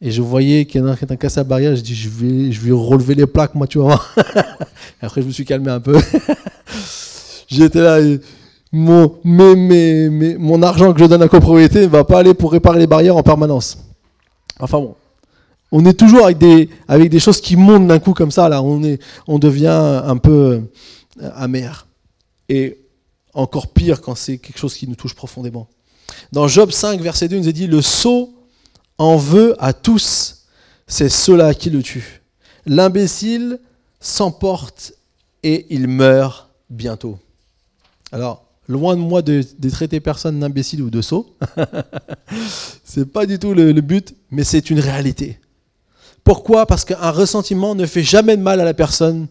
[0.00, 1.74] Et je voyais qu'il y en a qui ont cassé la barrière.
[1.74, 4.02] Je dis, je vais, je vais relever les plaques, moi, tu vois.
[5.00, 5.98] Après, je me suis calmé un peu.
[7.48, 7.98] J'étais là.
[8.72, 12.86] Mon, mon argent que je donne à copropriété ne va pas aller pour réparer les
[12.86, 13.78] barrières en permanence.
[14.60, 14.94] Enfin bon.
[15.72, 18.48] On est toujours avec des, avec des choses qui montent d'un coup comme ça.
[18.48, 20.60] Là, on, est, on devient un peu
[21.22, 21.86] euh, amer.
[22.48, 22.78] Et
[23.34, 25.68] encore pire quand c'est quelque chose qui nous touche profondément.
[26.32, 28.35] Dans Job 5, verset 2, il nous est dit Le sot
[28.98, 30.46] en veut à tous,
[30.86, 32.22] c'est ceux-là qui le tuent.
[32.66, 33.60] L'imbécile
[34.00, 34.92] s'emporte
[35.42, 37.18] et il meurt bientôt.
[38.12, 41.36] Alors, loin de moi de, traiter personne d'imbécile ou de sot,
[42.84, 45.38] c'est pas du tout le but, mais c'est une réalité.
[46.26, 46.66] Pourquoi?
[46.66, 49.28] Parce qu'un ressentiment ne fait jamais de mal à la personne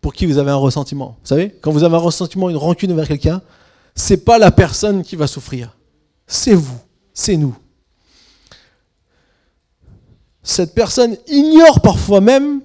[0.00, 1.16] pour qui vous avez un ressentiment.
[1.20, 3.42] Vous savez, quand vous avez un ressentiment, une rancune envers quelqu'un,
[3.96, 5.76] c'est pas la personne qui va souffrir.
[6.28, 6.78] C'est vous,
[7.12, 7.56] c'est nous.
[10.42, 12.60] Cette personne ignore parfois même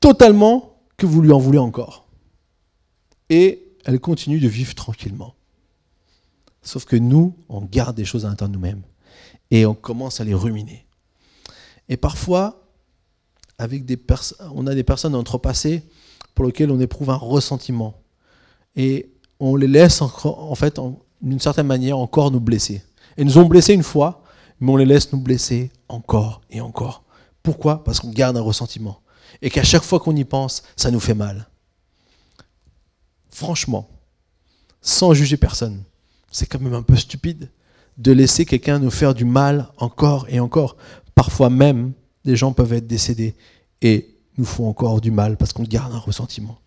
[0.00, 2.08] totalement que vous lui en voulez encore.
[3.30, 5.34] Et elle continue de vivre tranquillement.
[6.62, 8.82] Sauf que nous, on garde des choses à l'intérieur de nous-mêmes.
[9.50, 10.86] Et on commence à les ruminer.
[11.88, 12.68] Et parfois,
[13.58, 13.98] avec des
[14.54, 15.82] on a des personnes dans notre passé
[16.34, 17.94] pour lesquelles on éprouve un ressentiment.
[18.76, 20.80] Et on les laisse en fait,
[21.20, 22.82] d'une certaine manière, encore nous blesser.
[23.16, 24.22] Ils nous ont blessés une fois,
[24.60, 27.04] mais on les laisse nous blesser encore et encore.
[27.42, 27.84] Pourquoi?
[27.84, 29.00] Parce qu'on garde un ressentiment.
[29.42, 31.48] Et qu'à chaque fois qu'on y pense, ça nous fait mal.
[33.30, 33.88] Franchement,
[34.80, 35.82] sans juger personne,
[36.30, 37.50] c'est quand même un peu stupide
[37.96, 40.76] de laisser quelqu'un nous faire du mal encore et encore.
[41.14, 41.92] Parfois même,
[42.24, 43.34] des gens peuvent être décédés
[43.82, 46.58] et nous font encore du mal parce qu'on garde un ressentiment.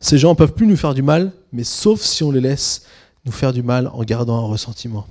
[0.00, 2.82] Ces gens ne peuvent plus nous faire du mal, mais sauf si on les laisse
[3.24, 5.06] nous faire du mal en gardant un ressentiment.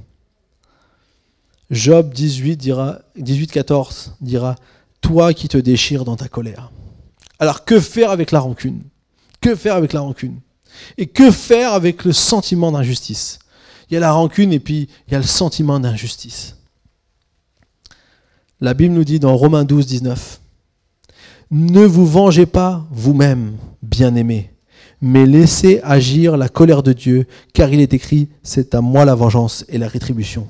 [1.72, 4.56] Job 18, dira, 18 14 dira
[5.02, 6.72] Toi qui te déchires dans ta colère.
[7.40, 8.84] Alors que faire avec la rancune?
[9.42, 10.40] Que faire avec la rancune?
[10.98, 13.40] Et que faire avec le sentiment d'injustice?
[13.90, 16.56] Il y a la rancune et puis il y a le sentiment d'injustice.
[18.62, 20.40] La Bible nous dit dans Romains 12, 19,
[21.52, 24.52] Ne vous vengez pas vous-même, bien-aimés,
[25.02, 29.14] mais laissez agir la colère de Dieu, car il est écrit, c'est à moi la
[29.14, 30.48] vengeance et la rétribution.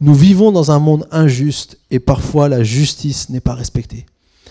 [0.00, 4.06] Nous vivons dans un monde injuste et parfois la justice n'est pas respectée.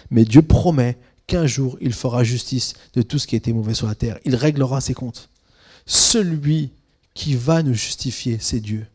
[0.10, 3.74] Mais Dieu promet qu'un jour il fera justice de tout ce qui a été mauvais
[3.74, 4.18] sur la terre.
[4.26, 5.30] Il réglera ses comptes.
[5.86, 6.72] Celui
[7.14, 8.88] qui va nous justifier, c'est Dieu.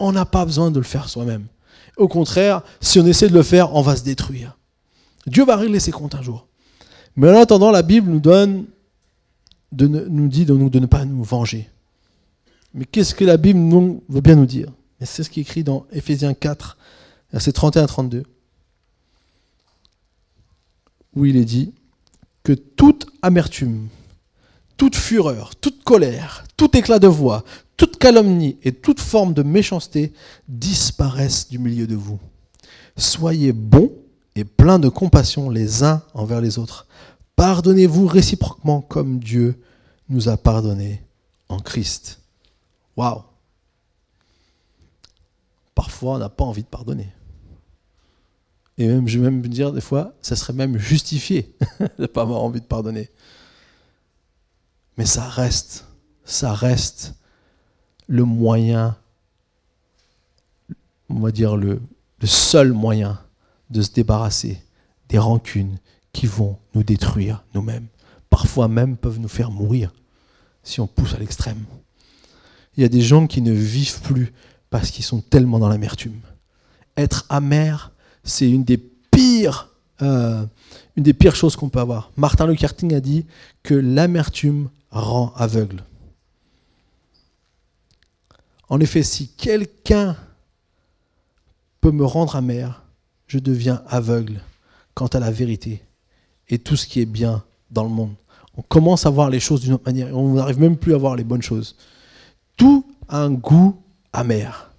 [0.00, 1.46] On n'a pas besoin de le faire soi-même.
[1.96, 4.56] Au contraire, si on essaie de le faire, on va se détruire.
[5.26, 6.46] Dieu va régler ses comptes un jour.
[7.16, 8.64] Mais en attendant, la Bible nous donne,
[9.72, 11.68] nous dit de, de ne pas nous venger.
[12.74, 13.60] Mais qu'est-ce que la Bible
[14.08, 14.68] veut bien nous dire?
[15.02, 16.76] Et c'est ce qui est écrit dans Éphésiens 4,
[17.32, 18.22] versets 31 32,
[21.16, 21.74] où il est dit
[22.44, 23.88] que toute amertume,
[24.76, 27.42] toute fureur, toute colère, tout éclat de voix,
[27.76, 30.12] toute calomnie et toute forme de méchanceté
[30.46, 32.20] disparaissent du milieu de vous.
[32.96, 33.90] Soyez bons
[34.36, 36.86] et pleins de compassion les uns envers les autres.
[37.34, 39.60] Pardonnez-vous réciproquement comme Dieu
[40.08, 41.02] nous a pardonné
[41.48, 42.20] en Christ.
[42.96, 43.22] Waouh
[45.82, 47.08] Parfois, on n'a pas envie de pardonner.
[48.78, 52.22] Et même, je vais même dire des fois, ça serait même justifié de ne pas
[52.22, 53.10] avoir envie de pardonner.
[54.96, 55.84] Mais ça reste,
[56.24, 57.14] ça reste
[58.06, 58.96] le moyen,
[61.08, 61.82] on va dire le,
[62.22, 63.18] seul moyen
[63.68, 64.62] de se débarrasser
[65.08, 65.80] des rancunes
[66.12, 67.88] qui vont nous détruire nous-mêmes.
[68.30, 69.92] Parfois même peuvent nous faire mourir
[70.62, 71.64] si on pousse à l'extrême.
[72.76, 74.32] Il y a des gens qui ne vivent plus
[74.72, 76.18] parce qu'ils sont tellement dans l'amertume.
[76.96, 77.92] Être amer,
[78.24, 79.68] c'est une des pires,
[80.00, 80.46] euh,
[80.96, 82.10] une des pires choses qu'on peut avoir.
[82.16, 83.26] Martin Luther King a dit
[83.62, 85.84] que l'amertume rend aveugle.
[88.70, 90.16] En effet, si quelqu'un
[91.82, 92.82] peut me rendre amer,
[93.26, 94.40] je deviens aveugle
[94.94, 95.82] quant à la vérité
[96.48, 98.14] et tout ce qui est bien dans le monde.
[98.56, 100.16] On commence à voir les choses d'une autre manière.
[100.16, 101.76] On n'arrive même plus à voir les bonnes choses.
[102.56, 103.81] Tout a un goût
[104.12, 104.70] amer.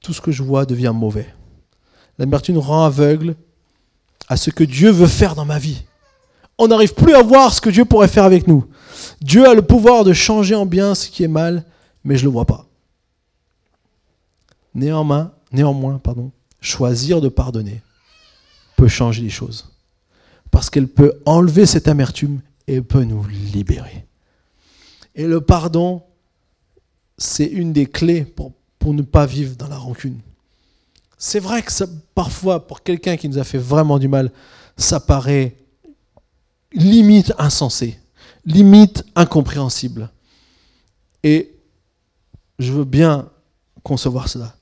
[0.00, 1.26] Tout ce que je vois devient mauvais.
[2.18, 3.36] L'amertume rend aveugle
[4.28, 5.82] à ce que Dieu veut faire dans ma vie.
[6.58, 8.66] On n'arrive plus à voir ce que Dieu pourrait faire avec nous.
[9.20, 11.64] Dieu a le pouvoir de changer en bien ce qui est mal
[12.06, 12.66] mais je ne le vois pas.
[14.74, 16.30] Néanmoins, néanmoins pardon,
[16.60, 17.82] choisir de pardonner
[18.76, 19.72] peut changer les choses.
[20.52, 24.06] Parce qu'elle peut enlever cette amertume et peut nous libérer.
[25.16, 26.04] Et le pardon,
[27.18, 28.52] c'est une des clés pour,
[28.86, 30.20] ne pas vivre dans la rancune.
[31.18, 31.72] C'est vrai que
[32.14, 34.30] parfois, pour quelqu'un qui nous a fait vraiment du mal,
[34.76, 35.56] ça paraît
[36.72, 37.98] limite insensé,
[38.44, 40.08] limite incompréhensible.
[41.24, 41.52] Et
[42.60, 43.28] je veux bien
[43.82, 44.54] concevoir cela.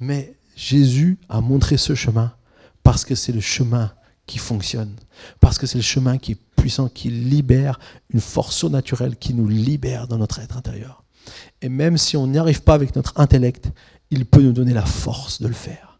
[0.00, 2.32] Mais Jésus a montré ce chemin
[2.82, 3.92] parce que c'est le chemin
[4.26, 4.96] qui fonctionne,
[5.38, 7.78] parce que c'est le chemin qui est puissant, qui libère
[8.10, 11.03] une force surnaturelle qui nous libère dans notre être intérieur.
[11.62, 13.70] Et même si on n'y arrive pas avec notre intellect,
[14.10, 15.98] il peut nous donner la force de le faire,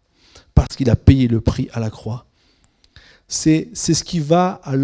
[0.54, 2.26] parce qu'il a payé le prix à la croix.
[3.28, 4.74] C'est ce qui va à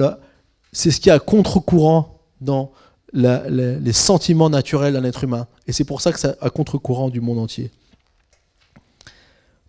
[0.72, 2.72] c'est ce qui est à contre-courant dans
[3.12, 5.46] les sentiments naturels d'un être humain.
[5.66, 7.70] Et c'est pour ça que c'est à contre-courant du monde entier.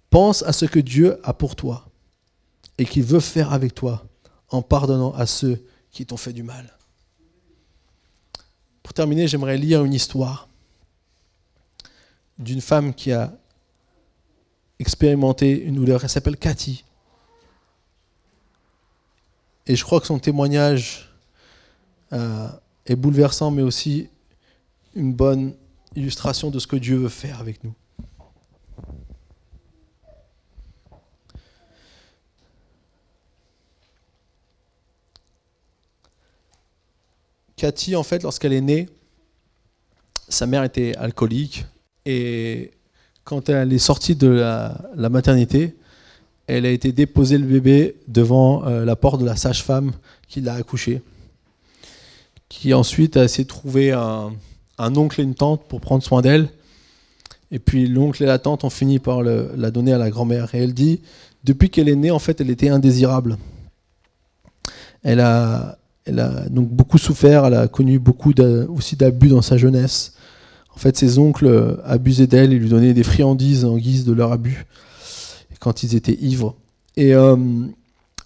[0.09, 1.88] Pense à ce que Dieu a pour toi
[2.78, 4.05] et qu'il veut faire avec toi
[4.49, 6.78] en pardonnant à ceux qui t'ont fait du mal.
[8.84, 10.49] Pour terminer, j'aimerais lire une histoire
[12.39, 13.34] d'une femme qui a
[14.79, 16.03] expérimenté une douleur.
[16.03, 16.84] Elle s'appelle Cathy.
[19.67, 21.13] Et je crois que son témoignage
[22.13, 22.47] euh,
[22.86, 24.09] est bouleversant, mais aussi
[24.95, 25.55] une bonne
[25.95, 27.73] illustration de ce que Dieu veut faire avec nous.
[37.55, 38.89] Cathy, en fait, lorsqu'elle est née,
[40.27, 41.65] sa mère était alcoolique.
[42.06, 42.72] Et
[43.24, 45.76] quand elle est sortie de la, maternité,
[46.47, 49.91] elle a été déposer le bébé devant euh, la porte de la sage-femme
[50.28, 51.02] qui l'a accouché.
[52.49, 54.32] Qui ensuite a essayé de trouver un,
[54.78, 56.49] oncle et une tante pour prendre soin d'elle.
[57.52, 60.54] Et puis l'oncle et la tante ont fini par la donner à la grand-mère.
[60.56, 61.02] Et elle dit,
[61.43, 63.38] depuis qu'elle est née, en fait, elle était indésirable.
[65.04, 68.34] Elle a, elle a donc beaucoup souffert, elle a connu beaucoup
[68.70, 70.16] aussi d'abus dans sa jeunesse.
[70.76, 74.32] En fait, ses oncles abusaient d'elle et lui donnaient des friandises en guise de leur
[74.32, 74.65] abus
[75.59, 76.55] quand ils étaient ivres.
[76.97, 77.38] Et euh,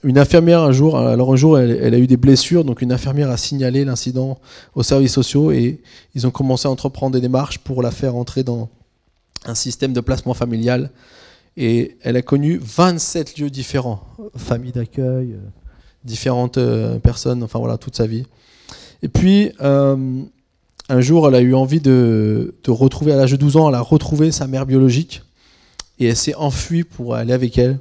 [0.04, 3.30] une infirmière un jour, alors un jour, elle, a eu des blessures, donc une infirmière
[3.30, 4.40] a signalé l'incident
[4.74, 5.82] aux services sociaux et
[6.16, 8.70] ils ont commencé à entreprendre des démarches pour la faire entrer dans
[9.46, 10.92] un système de placement familial.
[11.58, 14.04] Et elle a connu 27 lieux différents,
[14.36, 15.40] famille d'accueil, euh,
[16.04, 18.26] différentes euh, personnes, enfin voilà, toute sa vie.
[19.02, 20.22] Et puis, euh,
[20.90, 23.82] un jour, elle a eu envie de, retrouver, à l'âge de 12 ans, elle a
[23.82, 25.24] retrouvé sa mère biologique
[26.00, 27.80] et elle s'est enfuie pour aller avec elle.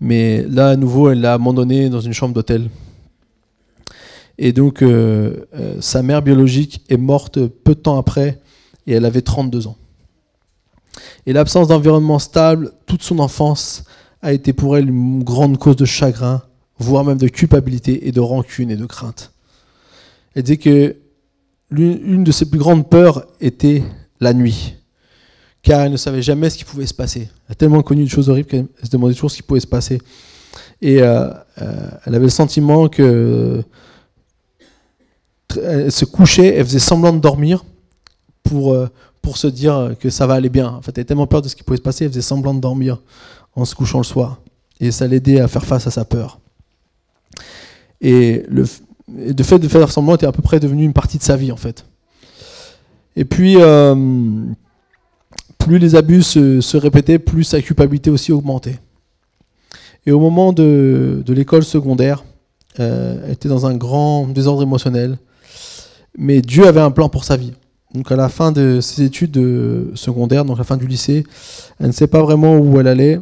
[0.00, 2.68] Mais là, à nouveau, elle l'a abandonnée dans une chambre d'hôtel.
[4.38, 5.44] Et donc, euh,
[5.80, 8.40] sa mère biologique est morte peu de temps après
[8.86, 9.76] et elle avait 32 ans.
[11.26, 13.84] Et l'absence d'environnement stable, toute son enfance,
[14.22, 16.42] a été pour elle une grande cause de chagrin
[16.80, 19.32] voire même de culpabilité et de rancune et de crainte.
[20.34, 20.96] Elle dit que
[21.70, 23.82] l'une de ses plus grandes peurs était
[24.20, 24.74] la nuit,
[25.62, 27.28] car elle ne savait jamais ce qui pouvait se passer.
[27.46, 29.66] Elle a tellement connu de choses horribles qu'elle se demandait toujours ce qui pouvait se
[29.66, 30.00] passer.
[30.82, 33.62] Et euh, euh, elle avait le sentiment que
[35.56, 37.64] elle se couchait, elle faisait semblant de dormir
[38.44, 38.88] pour, euh,
[39.20, 40.68] pour se dire que ça va aller bien.
[40.68, 42.54] En fait, elle avait tellement peur de ce qui pouvait se passer, elle faisait semblant
[42.54, 43.02] de dormir
[43.56, 44.40] en se couchant le soir.
[44.78, 46.40] Et ça l'aidait à faire face à sa peur.
[48.00, 48.64] Et le
[49.10, 51.52] de fait de faire semblant était à peu près devenu une partie de sa vie
[51.52, 51.84] en fait.
[53.16, 53.94] Et puis, euh,
[55.58, 58.78] plus les abus se, répétaient, plus sa culpabilité aussi augmentait.
[60.06, 62.24] Et au moment de, l'école secondaire,
[62.78, 65.18] euh, elle était dans un grand désordre émotionnel,
[66.16, 67.52] mais Dieu avait un plan pour sa vie.
[67.92, 69.36] Donc à la fin de ses études
[69.94, 71.24] secondaires, donc à la fin du lycée,
[71.80, 73.20] elle ne sait pas vraiment où elle allait,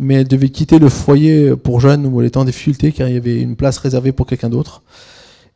[0.00, 3.14] mais elle devait quitter le foyer pour jeunes où elle était en difficulté car il
[3.14, 4.82] y avait une place réservée pour quelqu'un d'autre.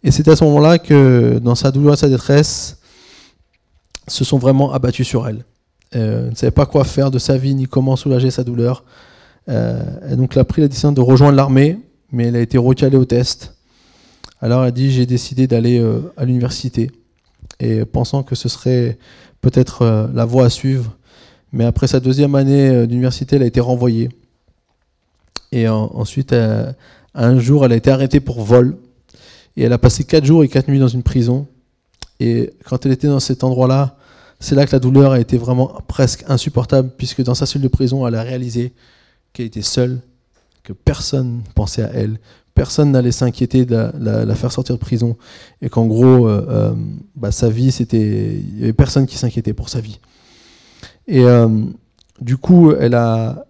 [0.05, 2.79] Et c'est à ce moment-là que, dans sa douleur et sa détresse,
[4.07, 5.45] se sont vraiment abattus sur elle.
[5.97, 8.85] Euh, elle ne savait pas quoi faire de sa vie ni comment soulager sa douleur.
[9.49, 9.83] Euh,
[10.15, 11.79] donc a pris la décision de rejoindre l'armée,
[12.13, 13.55] mais elle a été recalée au test.
[14.43, 16.91] Alors elle a dit j'ai décidé d'aller euh, à l'université
[17.61, 18.99] et pensant que ce serait
[19.41, 20.97] peut-être la voie à suivre.
[21.53, 24.09] Mais après sa deuxième année d'université, elle a été renvoyée.
[25.55, 26.73] Et ensuite, euh,
[27.15, 28.77] un jour, elle a été arrêtée pour vol.
[29.57, 31.47] Et elle a passé 4 jours et 4 nuits dans une prison.
[32.19, 33.97] Et quand elle était dans cet endroit-là,
[34.41, 37.69] c'est là que la douleur a été vraiment presque insupportable, puisque dans sa cellule de
[37.69, 38.73] prison, elle a réalisé
[39.33, 40.01] qu'elle était seule,
[40.65, 42.19] que personne pensait à elle,
[42.57, 45.17] personne n'allait s'inquiéter de la, faire sortir de prison,
[45.63, 46.75] et qu'en gros, euh, euh,
[47.15, 50.01] bah, sa vie, il n'y avait personne qui s'inquiétait pour sa vie.
[51.07, 51.25] Et
[52.21, 53.47] du coup, elle a,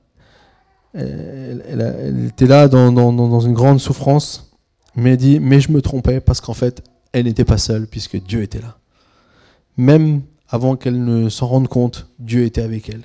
[0.95, 4.53] elle, était là dans, une grande souffrance,
[4.95, 6.83] mais elle dit, mais je me trompais parce qu'en fait,
[7.13, 8.79] elle n'était pas seule puisque Dieu était là.
[9.77, 13.03] Même avant qu'elle ne s'en rende compte, Dieu était avec elle.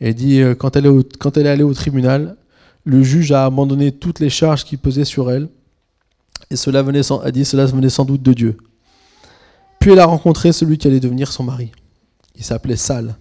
[0.00, 2.36] Elle dit, euh, quand elle, est est allée au tribunal,
[2.84, 5.48] le juge a abandonné toutes les charges qui pesaient sur elle,
[6.50, 8.56] et cela venait sans, cela venait sans doute de Dieu.
[9.80, 11.72] Puis elle a rencontré celui qui allait devenir son mari.
[12.36, 13.16] Il s'appelait Sal.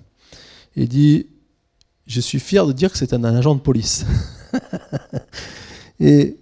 [0.76, 1.28] Il dit,
[2.06, 4.06] je suis fier de dire que c'est un, agent de police.
[5.99, 6.38] et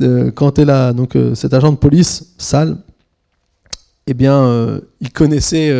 [0.00, 2.78] euh, quand elle a donc euh, cet agent de police, Sal,
[4.06, 5.70] eh bien, il connaissait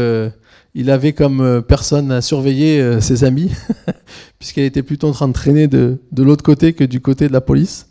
[0.74, 3.50] il avait comme euh, personne à surveiller euh, ses amis,
[4.38, 7.40] puisqu'elle était plutôt en train de traîner de, l'autre côté que du côté de la
[7.40, 7.88] police.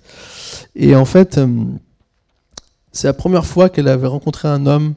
[0.75, 1.47] Et en fait, euh,
[2.91, 4.95] c'est la première fois qu'elle avait rencontré un homme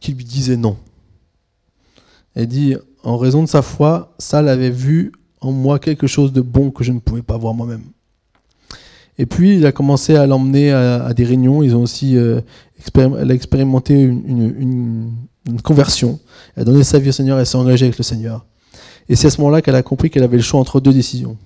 [0.00, 0.78] qui lui disait non.
[2.34, 6.40] Elle dit, en raison de sa foi, ça l'avait vu en moi quelque chose de
[6.40, 7.82] bon que je ne pouvais pas voir moi-même.
[9.18, 11.62] Et puis, il a commencé à l'emmener à, des réunions.
[11.62, 15.10] Ils ont aussi, elle a expérimenté une,
[15.64, 16.20] conversion.
[16.54, 18.46] Elle a donné sa vie au Seigneur, elle s'est engagée avec le Seigneur.
[19.08, 21.36] Et c'est à ce moment-là qu'elle a compris qu'elle avait le choix entre deux décisions.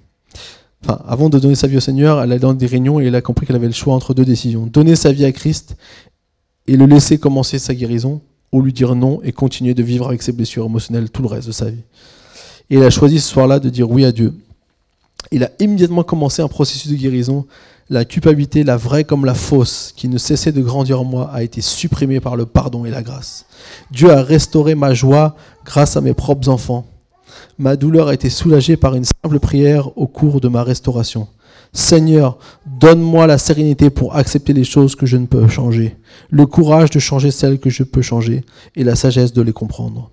[0.84, 3.14] Enfin, avant de donner sa vie au Seigneur, elle a dans des réunions et elle
[3.14, 4.66] a compris qu'elle avait le choix entre deux décisions.
[4.66, 5.76] Donner sa vie à Christ
[6.66, 8.20] et le laisser commencer sa guérison,
[8.52, 11.46] ou lui dire non et continuer de vivre avec ses blessures émotionnelles tout le reste
[11.46, 11.82] de sa vie.
[12.74, 14.34] Elle a choisi ce soir-là de dire oui à Dieu.
[15.30, 17.46] Il a immédiatement commencé un processus de guérison
[17.92, 21.42] la culpabilité, la vraie comme la fausse, qui ne cessait de grandir en moi, a
[21.42, 23.44] été supprimée par le pardon et la grâce.
[23.90, 26.86] Dieu a restauré ma joie grâce à mes propres enfants.
[27.58, 31.28] Ma douleur a été soulagée par une simple prière au cours de ma restauration.
[31.74, 35.96] Seigneur, donne-moi la sérénité pour accepter les choses que je ne peux changer,
[36.30, 38.44] le courage de changer celles que je peux changer
[38.74, 40.10] et la sagesse de les comprendre.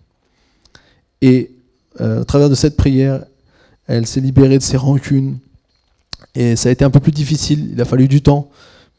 [1.22, 1.52] Et
[2.02, 3.24] euh, à travers de cette prière,
[3.88, 5.40] elle s'est libérée de ses rancunes,
[6.36, 8.50] et ça a été un peu plus difficile, il a fallu du temps,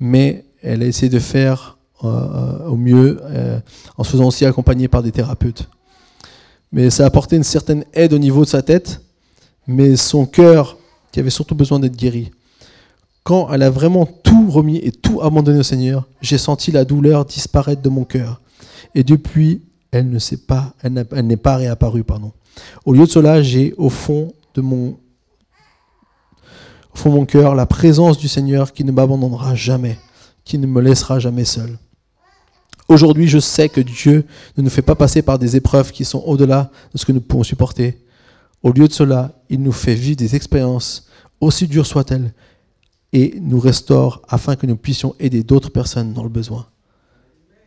[0.00, 3.60] mais elle a essayé de faire euh, au mieux euh,
[3.96, 5.68] en se faisant aussi accompagner par des thérapeutes.
[6.72, 9.00] Mais ça a apporté une certaine aide au niveau de sa tête,
[9.66, 10.78] mais son cœur,
[11.12, 12.30] qui avait surtout besoin d'être guéri.
[13.22, 17.24] Quand elle a vraiment tout remis et tout abandonné au Seigneur, j'ai senti la douleur
[17.24, 18.40] disparaître de mon cœur.
[18.94, 22.32] Et depuis, elle ne s'est pas, elle n'est pas réapparue, pardon.
[22.84, 24.98] Au lieu de cela, j'ai au fond de mon
[27.08, 29.98] mon cœur la présence du Seigneur qui ne m'abandonnera jamais,
[30.44, 31.78] qui ne me laissera jamais seul.
[32.88, 36.22] Aujourd'hui, je sais que Dieu ne nous fait pas passer par des épreuves qui sont
[36.26, 38.04] au-delà de ce que nous pouvons supporter.
[38.62, 41.08] Au lieu de cela, il nous fait vivre des expériences,
[41.40, 42.34] aussi dures soient-elles,
[43.12, 46.66] et nous restaure afin que nous puissions aider d'autres personnes dans le besoin.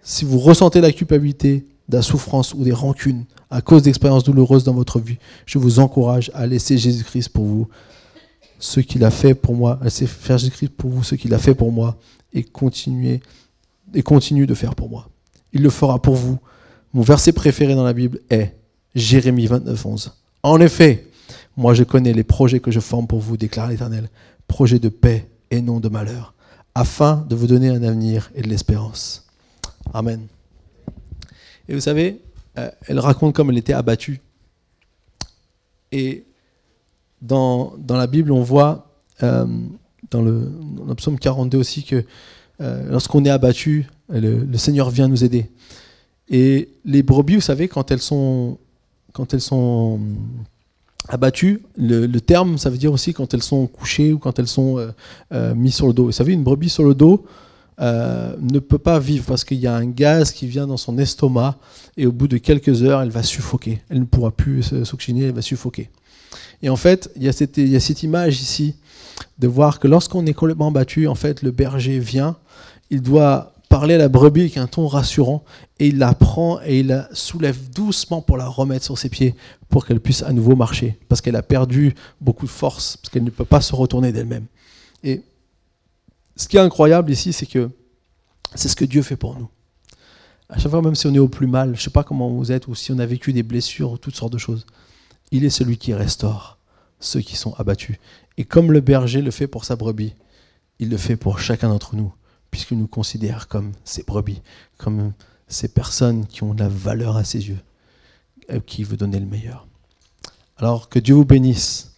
[0.01, 4.63] Si vous ressentez la culpabilité, de la souffrance ou des rancunes à cause d'expériences douloureuses
[4.63, 7.67] dans votre vie, je vous encourage à laisser Jésus-Christ pour vous
[8.59, 11.53] ce qu'il a fait pour moi, c'est faire Jésus-Christ pour vous ce qu'il a fait
[11.53, 11.97] pour moi
[12.33, 13.21] et continuer
[13.93, 15.09] et continue de faire pour moi.
[15.51, 16.39] Il le fera pour vous.
[16.93, 18.55] Mon verset préféré dans la Bible est
[18.95, 20.13] Jérémie 29, 11.
[20.43, 21.07] En effet,
[21.57, 24.09] moi je connais les projets que je forme pour vous, déclare l'Éternel,
[24.47, 26.33] projets de paix et non de malheur,
[26.73, 29.27] afin de vous donner un avenir et de l'espérance.
[29.93, 30.27] Amen.
[31.67, 32.21] Et vous savez,
[32.57, 34.21] euh, elle raconte comme elle était abattue.
[35.91, 36.23] Et
[37.21, 38.89] dans, la Bible, on voit,
[39.21, 39.45] euh,
[40.11, 40.51] dans, le,
[40.97, 42.03] psaume 42 aussi, que
[42.61, 45.49] euh, lorsqu'on est abattu, le, Seigneur vient nous aider.
[46.29, 48.57] Et les brebis, vous savez, quand elles sont,
[49.13, 49.99] quand elles sont
[51.07, 54.93] abattues, le, terme, ça veut dire aussi quand elles sont couchées ou quand elles sont
[55.31, 56.05] mises sur le dos.
[56.05, 57.25] Vous savez, une brebis sur le dos,
[57.79, 61.57] ne peut pas vivre parce qu'il y a un gaz qui vient dans son estomac
[61.97, 63.81] et au bout de quelques heures, elle va suffoquer.
[63.89, 65.89] Elle ne pourra plus s'oxygéner, elle va suffoquer.
[66.61, 68.75] Et en fait, il y, a cette, cette image ici
[69.39, 72.37] de voir que lorsqu'on est complètement battu, en fait, le berger vient,
[72.89, 75.43] il doit parler à la brebis avec un ton rassurant
[75.79, 79.35] et il la prend et il la soulève doucement pour la remettre sur ses pieds
[79.69, 83.23] pour qu'elle puisse à nouveau marcher parce qu'elle a perdu beaucoup de force, parce qu'elle
[83.23, 84.45] ne peut pas se retourner d'elle-même.
[85.03, 85.23] Et
[86.35, 87.69] ce qui est incroyable ici, c'est que
[88.55, 89.49] c'est ce que Dieu fait pour nous.
[90.49, 92.29] À chaque fois, même si on est au plus mal, je ne sais pas comment
[92.29, 94.65] vous êtes ou si on a vécu des blessures ou toutes sortes de choses,
[95.31, 96.59] il est celui qui restaure
[96.99, 97.97] ceux qui sont abattus.
[98.37, 100.13] Et comme le berger le fait pour sa brebis,
[100.79, 102.13] il le fait pour chacun d'entre nous,
[102.51, 104.41] puisqu'il nous considère comme ses brebis,
[104.77, 105.13] comme
[105.47, 107.59] ces personnes qui ont de la valeur à ses yeux,
[108.65, 109.67] qui veut donner le meilleur.
[110.57, 111.95] Alors que Dieu vous bénisse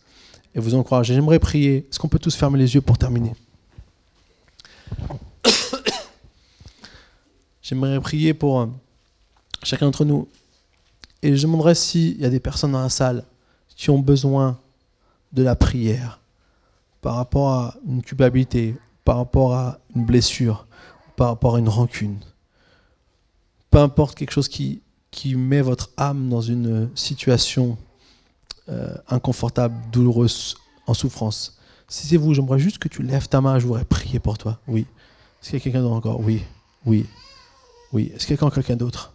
[0.54, 1.08] et vous encourage.
[1.08, 1.88] J'aimerais prier.
[1.90, 3.34] Est-ce qu'on peut tous fermer les yeux pour terminer?
[7.62, 8.68] J'aimerais prier pour euh,
[9.64, 10.28] chacun d'entre nous.
[11.22, 13.24] Et je demanderais s'il y a des personnes dans la salle
[13.76, 14.60] qui ont besoin
[15.34, 16.20] de la prière
[17.02, 20.66] par rapport à une culpabilité, par rapport à une blessure,
[21.16, 22.20] par rapport à une rancune.
[23.70, 24.82] peu importe quelque chose qui,
[25.36, 27.78] met votre âme dans une situation
[28.70, 30.56] euh, inconfortable, douloureuse,
[30.88, 31.55] en souffrance.
[31.88, 34.60] Si c'est vous, j'aimerais juste que tu lèves ta main, je voudrais prier pour toi.
[34.68, 34.86] Oui.
[35.42, 36.20] Est-ce qu'il y a quelqu'un d'autre encore?
[36.20, 36.44] Oui.
[36.86, 37.06] Oui.
[37.94, 38.12] Oui.
[38.16, 39.14] Est-ce qu'il y a quelqu'un d'autre?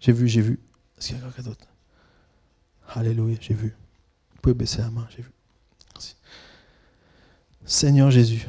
[0.00, 0.60] J'ai vu, j'ai vu.
[0.96, 1.66] Est-ce qu'il y a quelqu'un d'autre?
[2.94, 3.74] Alléluia, j'ai vu.
[4.34, 5.30] Vous pouvez baisser la main, j'ai vu.
[5.94, 6.14] Merci.
[7.66, 8.46] Seigneur Jésus,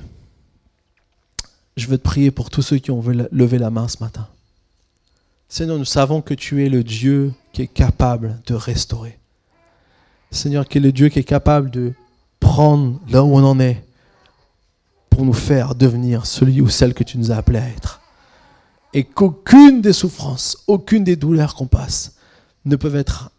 [1.76, 4.28] je veux te prier pour tous ceux qui ont levé la main ce matin.
[5.50, 9.18] Seigneur, nous savons que tu es le Dieu qui est capable de restaurer.
[10.32, 11.94] Seigneur, qui est le Dieu qui est capable de
[12.50, 13.86] prendre là où on en est
[15.12, 18.02] pour nous faire devenir celui ou celle que tu nous as appelé à être.
[18.92, 22.16] Et qu'aucune des souffrances, aucune des douleurs qu'on passe
[22.66, 23.30] ne peuvent être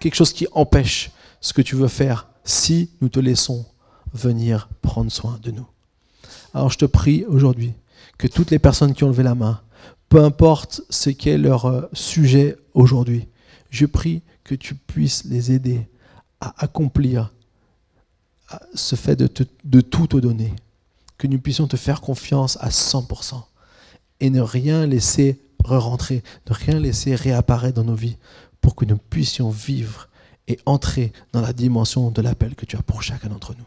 [0.00, 1.10] quelque chose qui empêche
[1.42, 3.66] ce que tu veux faire si nous te laissons
[4.14, 5.66] venir prendre soin de nous.
[6.54, 7.74] Alors je te prie aujourd'hui
[8.16, 9.60] que toutes les personnes qui ont levé la main,
[10.08, 13.28] peu importe ce qu'est leur euh, sujet aujourd'hui,
[13.68, 15.86] je prie que tu puisses les aider
[16.40, 17.30] à accomplir
[18.74, 19.28] ce fait de,
[19.64, 20.52] de tout te donner,
[21.18, 23.42] que nous puissions te faire confiance à 100%
[24.20, 28.16] et ne rien laisser re-rentrer, ne rien laisser réapparaître dans nos vies
[28.60, 30.08] pour que nous puissions vivre
[30.48, 33.64] et entrer dans la dimension de l'appel que tu as pour chacun d'entre nous.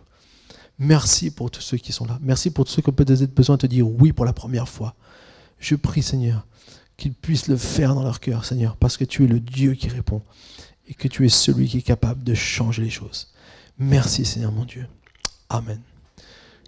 [0.79, 2.19] Merci pour tous ceux qui sont là.
[2.21, 4.67] Merci pour tous ceux qui ont peut-être besoin de te dire oui pour la première
[4.67, 4.95] fois.
[5.59, 6.45] Je prie, Seigneur,
[6.97, 9.87] qu'ils puissent le faire dans leur cœur, Seigneur, parce que tu es le Dieu qui
[9.87, 10.21] répond
[10.87, 13.32] et que tu es celui qui est capable de changer les choses.
[13.79, 14.85] Merci, Seigneur mon Dieu.
[15.49, 15.79] Amen.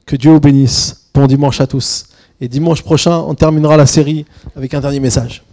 [0.05, 1.09] Que Dieu vous bénisse.
[1.13, 2.07] Bon dimanche à tous.
[2.41, 4.25] Et dimanche prochain, on terminera la série
[4.55, 5.43] avec un dernier message.